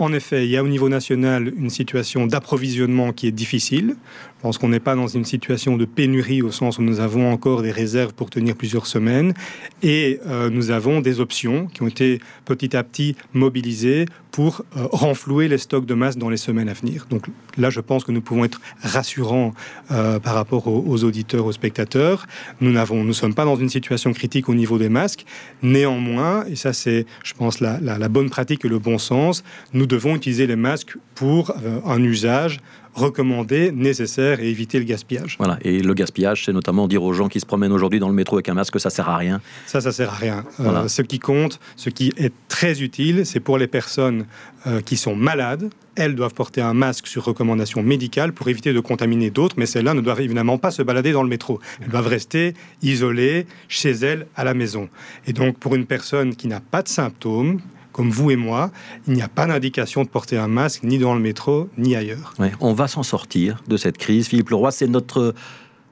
En 0.00 0.12
effet, 0.12 0.44
il 0.46 0.50
y 0.50 0.56
a 0.56 0.62
au 0.62 0.68
niveau 0.68 0.88
national 0.88 1.52
une 1.56 1.70
situation 1.70 2.26
d'approvisionnement 2.26 3.12
qui 3.12 3.26
est 3.26 3.32
difficile. 3.32 3.96
Je 4.38 4.42
pense 4.42 4.56
qu'on 4.56 4.68
n'est 4.68 4.78
pas 4.78 4.94
dans 4.94 5.08
une 5.08 5.24
situation 5.24 5.76
de 5.76 5.84
pénurie 5.84 6.42
au 6.42 6.52
sens 6.52 6.78
où 6.78 6.82
nous 6.82 7.00
avons 7.00 7.32
encore 7.32 7.60
des 7.60 7.72
réserves 7.72 8.14
pour 8.14 8.30
tenir 8.30 8.54
plusieurs 8.54 8.86
semaines 8.86 9.34
et 9.82 10.20
euh, 10.28 10.48
nous 10.48 10.70
avons 10.70 11.00
des 11.00 11.18
options 11.18 11.66
qui 11.66 11.82
ont 11.82 11.88
été 11.88 12.20
petit 12.44 12.76
à 12.76 12.84
petit 12.84 13.16
mobilisées 13.32 14.06
pour 14.30 14.62
euh, 14.76 14.86
renflouer 14.92 15.48
les 15.48 15.58
stocks 15.58 15.86
de 15.86 15.94
masse 15.94 16.16
dans 16.16 16.30
les 16.30 16.36
semaines 16.36 16.68
à 16.68 16.72
venir. 16.72 17.08
Donc 17.10 17.26
là, 17.56 17.68
je 17.70 17.80
pense 17.80 18.04
que 18.04 18.12
nous 18.12 18.20
pouvons 18.20 18.44
être 18.44 18.60
rassurants 18.80 19.54
euh, 19.90 20.20
par 20.20 20.34
rapport 20.34 20.68
aux, 20.68 21.02
auditeurs, 21.02 21.44
aux 21.44 21.52
spectateurs. 21.52 22.28
Nous 22.60 22.70
nous 22.70 23.12
sommes 23.14 23.34
pas 23.34 23.44
dans 23.44 23.56
une 23.56 23.68
situation 23.68 24.12
critique 24.12 24.48
au 24.48 24.54
niveau 24.54 24.78
des 24.78 24.88
masques. 24.88 25.26
Néanmoins, 25.62 26.44
et 26.46 26.54
ça 26.54 26.72
c'est, 26.72 27.06
je 27.24 27.34
pense, 27.34 27.58
la, 27.58 28.08
bonne 28.08 28.30
pratique 28.30 28.64
et 28.64 28.68
le 28.68 28.78
bon 28.78 28.98
sens, 28.98 29.42
nous 29.72 29.86
devons 29.86 30.14
utiliser 30.14 30.46
les 30.46 30.54
masques 30.54 30.96
pour 31.16 31.52
un 31.84 32.00
usage 32.04 32.60
recommandé, 32.94 33.72
nécessaire 33.72 34.40
et 34.40 34.48
éviter 34.48 34.78
le 34.78 34.84
gaspillage. 34.84 35.36
Voilà, 35.38 35.58
et 35.62 35.80
le 35.80 35.94
gaspillage, 35.94 36.44
c'est 36.44 36.52
notamment 36.52 36.88
dire 36.88 37.02
aux 37.02 37.12
gens 37.12 37.28
qui 37.28 37.40
se 37.40 37.46
promènent 37.46 37.72
aujourd'hui 37.72 38.00
dans 38.00 38.08
le 38.08 38.14
métro 38.14 38.36
avec 38.36 38.48
un 38.48 38.54
masque 38.54 38.74
que 38.74 38.78
ça 38.78 38.90
sert 38.90 39.08
à 39.08 39.16
rien. 39.16 39.40
Ça, 39.66 39.80
ça 39.80 39.92
sert 39.92 40.10
à 40.10 40.16
rien. 40.16 40.44
Euh, 40.60 40.88
ce 40.88 41.02
qui 41.02 41.18
compte, 41.18 41.60
ce 41.76 41.90
qui 41.90 42.12
est 42.16 42.32
très 42.48 42.82
utile, 42.82 43.24
c'est 43.24 43.40
pour 43.40 43.58
les 43.58 43.66
personnes 43.66 44.26
euh, 44.66 44.80
qui 44.80 44.96
sont 44.96 45.14
malades. 45.14 45.70
Elles 45.94 46.14
doivent 46.14 46.34
porter 46.34 46.60
un 46.60 46.74
masque 46.74 47.06
sur 47.06 47.24
recommandation 47.24 47.82
médicale 47.82 48.32
pour 48.32 48.48
éviter 48.48 48.72
de 48.72 48.80
contaminer 48.80 49.30
d'autres, 49.30 49.56
mais 49.58 49.66
celles-là 49.66 49.94
ne 49.94 50.00
doivent 50.00 50.20
évidemment 50.20 50.58
pas 50.58 50.70
se 50.70 50.82
balader 50.82 51.12
dans 51.12 51.22
le 51.22 51.28
métro. 51.28 51.60
Elles 51.80 51.88
doivent 51.88 52.06
rester 52.06 52.54
isolées 52.82 53.46
chez 53.68 53.90
elles 53.90 54.26
à 54.36 54.44
la 54.44 54.54
maison. 54.54 54.88
Et 55.26 55.32
donc, 55.32 55.58
pour 55.58 55.74
une 55.74 55.86
personne 55.86 56.34
qui 56.36 56.46
n'a 56.46 56.60
pas 56.60 56.82
de 56.82 56.88
symptômes, 56.88 57.60
comme 57.98 58.10
vous 58.10 58.30
et 58.30 58.36
moi, 58.36 58.70
il 59.08 59.14
n'y 59.14 59.22
a 59.22 59.28
pas 59.28 59.44
d'indication 59.44 60.04
de 60.04 60.08
porter 60.08 60.38
un 60.38 60.46
masque 60.46 60.84
ni 60.84 60.98
dans 60.98 61.14
le 61.14 61.20
métro 61.20 61.68
ni 61.76 61.96
ailleurs. 61.96 62.32
on 62.60 62.72
va 62.72 62.86
s'en 62.86 63.02
sortir 63.02 63.60
de 63.66 63.76
cette 63.76 63.98
crise. 63.98 64.28
Philippe 64.28 64.50
Leroy, 64.50 64.70
c'est 64.70 64.86
notre 64.86 65.34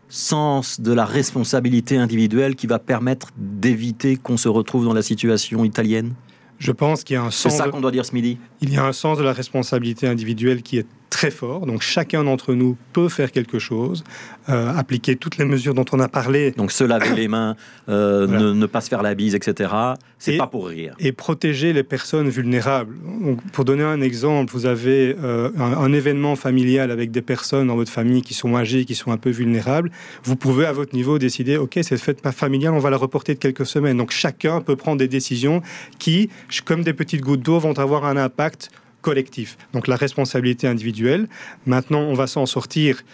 sens 0.08 0.80
de 0.80 0.92
la 0.92 1.04
responsabilité 1.04 1.96
individuelle 1.96 2.54
qui 2.54 2.68
va 2.68 2.78
permettre 2.78 3.30
d'éviter 3.36 4.18
qu'on 4.18 4.36
se 4.36 4.48
retrouve 4.48 4.84
dans 4.84 4.94
la 4.94 5.02
situation 5.02 5.64
italienne? 5.64 6.14
Je 6.60 6.70
pense 6.70 7.02
qu'il 7.02 7.14
y 7.14 7.16
a 7.16 7.22
un 7.22 7.32
sens. 7.32 7.52
C'est 7.52 7.58
ça 7.58 7.70
qu'on 7.70 7.80
doit 7.80 7.90
dire 7.90 8.06
ce 8.06 8.14
midi? 8.14 8.38
Il 8.60 8.72
y 8.72 8.76
a 8.76 8.86
un 8.86 8.92
sens 8.92 9.18
de 9.18 9.24
la 9.24 9.32
responsabilité 9.32 10.06
individuelle 10.06 10.62
qui 10.62 10.78
est 10.78 10.86
très 11.10 11.30
fort. 11.30 11.66
Donc 11.66 11.82
chacun 11.82 12.24
d'entre 12.24 12.54
nous 12.54 12.76
peut 12.92 13.08
faire 13.08 13.32
quelque 13.32 13.58
chose, 13.58 14.04
euh, 14.48 14.72
appliquer 14.76 15.16
toutes 15.16 15.38
les 15.38 15.44
mesures 15.44 15.74
dont 15.74 15.84
on 15.92 16.00
a 16.00 16.08
parlé. 16.08 16.50
Donc 16.52 16.72
se 16.72 16.84
laver 16.84 17.14
les 17.14 17.28
mains, 17.28 17.56
euh, 17.88 18.26
ne, 18.26 18.66
pas 18.66 18.80
se 18.80 18.88
faire 18.88 19.02
la 19.02 19.14
bise, 19.14 19.34
etc. 19.34 19.72
C'est 20.18 20.36
pas 20.36 20.46
pour 20.46 20.68
rire. 20.68 20.94
Et 20.98 21.12
protéger 21.12 21.72
les 21.72 21.82
personnes 21.82 22.28
vulnérables. 22.28 22.94
Donc, 23.22 23.40
pour 23.52 23.64
donner 23.64 23.84
un 23.84 24.00
exemple, 24.00 24.52
vous 24.52 24.66
avez 24.66 25.16
euh, 25.22 25.50
un, 25.58 25.92
événement 25.92 26.36
familial 26.36 26.90
avec 26.90 27.10
des 27.10 27.22
personnes 27.22 27.68
dans 27.68 27.76
votre 27.76 27.92
famille 27.92 28.22
qui 28.22 28.34
sont 28.34 28.56
âgées, 28.56 28.84
qui 28.84 28.94
sont 28.94 29.12
un 29.12 29.16
peu 29.16 29.30
vulnérables. 29.30 29.90
Vous 30.24 30.36
pouvez 30.36 30.66
à 30.66 30.72
votre 30.72 30.94
niveau 30.94 31.18
décider, 31.18 31.56
ok, 31.56 31.78
cette 31.82 32.00
fête 32.00 32.26
familiale, 32.32 32.74
on 32.74 32.78
va 32.78 32.90
la 32.90 32.96
reporter 32.96 33.34
de 33.34 33.38
quelques 33.38 33.66
semaines. 33.66 33.96
Donc 33.96 34.10
chacun 34.10 34.60
peut 34.60 34.76
prendre 34.76 34.98
des 34.98 35.08
décisions 35.08 35.62
qui, 35.98 36.28
comme 36.64 36.82
des 36.82 36.92
petites 36.92 37.22
gouttes 37.22 37.42
d'eau, 37.42 37.58
vont 37.58 37.78
avoir 37.78 38.04
un 38.04 38.16
impact 38.16 38.70
collectif. 39.06 39.56
Donc 39.72 39.86
la 39.86 39.94
responsabilité 39.94 40.66
individuelle. 40.66 41.28
Maintenant, 41.64 42.00
on 42.00 42.14
va 42.14 42.26
s'en 42.26 42.44
sortir. 42.44 43.04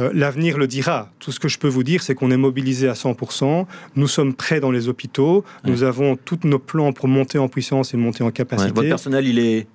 Euh, 0.00 0.10
l'avenir 0.14 0.56
le 0.56 0.66
dira. 0.66 1.12
Tout 1.18 1.30
ce 1.30 1.38
que 1.38 1.48
je 1.48 1.58
peux 1.58 1.68
vous 1.68 1.82
dire, 1.82 2.02
c'est 2.02 2.14
qu'on 2.14 2.30
est 2.30 2.38
mobilisé 2.38 2.88
à 2.88 2.94
100%. 2.94 3.66
Nous 3.94 4.08
sommes 4.08 4.32
prêts 4.32 4.60
dans 4.60 4.70
les 4.70 4.88
hôpitaux. 4.88 5.44
Nous 5.64 5.82
avons 5.82 6.16
tous 6.16 6.40
nos 6.44 6.58
plans 6.58 6.94
pour 6.94 7.06
monter 7.06 7.36
en 7.36 7.48
puissance 7.48 7.92
et 7.92 7.98
monter 7.98 8.24
en 8.24 8.30
capacité. 8.30 8.72
Votre 8.72 8.88
personnel, 8.88 9.26
il 9.26 9.38
est 9.38 9.66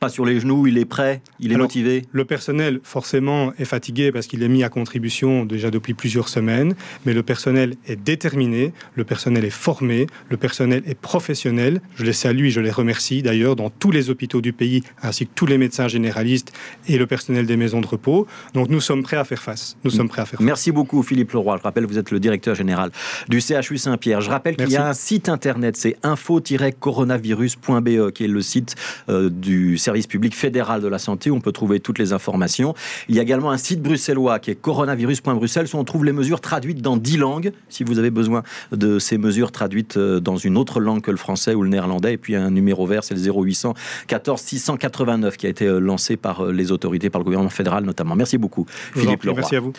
pas 0.00 0.08
sur 0.08 0.24
les 0.24 0.40
genoux, 0.40 0.66
il 0.66 0.78
est 0.78 0.86
prêt, 0.86 1.20
il 1.40 1.52
est 1.52 1.56
motivé 1.56 2.06
Le 2.10 2.24
personnel, 2.24 2.80
forcément, 2.82 3.52
est 3.58 3.66
fatigué 3.66 4.10
parce 4.10 4.26
qu'il 4.26 4.42
est 4.42 4.48
mis 4.48 4.64
à 4.64 4.70
contribution 4.70 5.44
déjà 5.44 5.70
depuis 5.70 5.92
plusieurs 5.92 6.30
semaines, 6.30 6.74
mais 7.04 7.12
le 7.12 7.22
personnel 7.22 7.74
est 7.86 7.96
déterminé, 7.96 8.72
le 8.94 9.04
personnel 9.04 9.44
est 9.44 9.50
formé, 9.50 10.06
le 10.30 10.38
personnel 10.38 10.82
est 10.86 10.98
professionnel. 10.98 11.82
Je 11.96 12.04
les 12.04 12.14
salue 12.14 12.46
et 12.46 12.50
je 12.50 12.62
les 12.62 12.70
remercie 12.70 13.20
d'ailleurs 13.22 13.56
dans 13.56 13.68
tous 13.68 13.90
les 13.90 14.08
hôpitaux 14.08 14.40
du 14.40 14.54
pays, 14.54 14.82
ainsi 15.02 15.26
que 15.26 15.32
tous 15.34 15.44
les 15.44 15.58
médecins 15.58 15.86
généralistes 15.86 16.54
et 16.88 16.96
le 16.96 17.06
personnel 17.06 17.44
des 17.44 17.58
maisons 17.58 17.82
de 17.82 17.86
repos. 17.86 18.26
Donc 18.54 18.70
nous 18.70 18.80
sommes 18.80 19.02
prêts 19.02 19.18
à 19.18 19.24
faire 19.24 19.42
face. 19.42 19.76
Nous 19.84 19.90
sommes 19.90 20.08
prêts 20.08 20.22
à 20.22 20.24
faire 20.24 20.38
face. 20.38 20.46
Merci 20.46 20.72
beaucoup 20.72 21.02
Philippe 21.02 21.32
Leroy. 21.32 21.58
Je 21.58 21.62
rappelle, 21.62 21.84
vous 21.84 21.98
êtes 21.98 22.10
le 22.10 22.20
directeur 22.20 22.54
général 22.54 22.90
du 23.28 23.42
CHU 23.42 23.76
Saint-Pierre. 23.76 24.22
Je 24.22 24.30
rappelle 24.30 24.56
qu'il 24.56 24.70
y 24.70 24.76
a 24.76 24.88
un 24.88 24.94
site 24.94 25.28
internet, 25.28 25.76
c'est 25.76 25.98
info-coronavirus.be, 26.02 28.12
qui 28.12 28.24
est 28.24 28.28
le 28.28 28.40
site 28.40 28.76
euh, 29.10 29.28
du 29.28 29.76
service 29.76 29.89
service 29.90 30.06
public 30.06 30.36
fédéral 30.36 30.80
de 30.80 30.86
la 30.86 31.00
santé 31.00 31.30
où 31.30 31.34
on 31.34 31.40
peut 31.40 31.50
trouver 31.50 31.80
toutes 31.80 31.98
les 31.98 32.12
informations. 32.12 32.74
Il 33.08 33.16
y 33.16 33.18
a 33.18 33.22
également 33.22 33.50
un 33.50 33.56
site 33.56 33.82
bruxellois 33.82 34.38
qui 34.38 34.52
est 34.52 34.54
coronavirus.bruxelles 34.54 35.66
où 35.74 35.78
on 35.78 35.82
trouve 35.82 36.04
les 36.04 36.12
mesures 36.12 36.40
traduites 36.40 36.80
dans 36.80 36.96
10 36.96 37.16
langues, 37.16 37.50
si 37.68 37.82
vous 37.82 37.98
avez 37.98 38.10
besoin 38.10 38.44
de 38.70 39.00
ces 39.00 39.18
mesures 39.18 39.50
traduites 39.50 39.96
euh, 39.96 40.20
dans 40.20 40.36
une 40.36 40.56
autre 40.56 40.78
langue 40.78 41.00
que 41.00 41.10
le 41.10 41.16
français 41.16 41.54
ou 41.54 41.64
le 41.64 41.70
néerlandais. 41.70 42.12
Et 42.12 42.18
puis 42.18 42.36
un 42.36 42.52
numéro 42.52 42.86
vert, 42.86 43.02
c'est 43.02 43.16
le 43.16 43.20
0800 43.20 43.74
14 44.06 44.40
689 44.40 45.36
qui 45.36 45.46
a 45.46 45.48
été 45.48 45.66
euh, 45.66 45.80
lancé 45.80 46.16
par 46.16 46.44
euh, 46.44 46.52
les 46.52 46.70
autorités, 46.70 47.10
par 47.10 47.18
le 47.18 47.24
gouvernement 47.24 47.50
fédéral 47.50 47.82
notamment. 47.82 48.14
Merci 48.14 48.38
beaucoup, 48.38 48.66
Philippe 48.94 49.24
Leroy. 49.24 49.40
Merci 49.40 49.56
à 49.56 49.60
vous. 49.60 49.72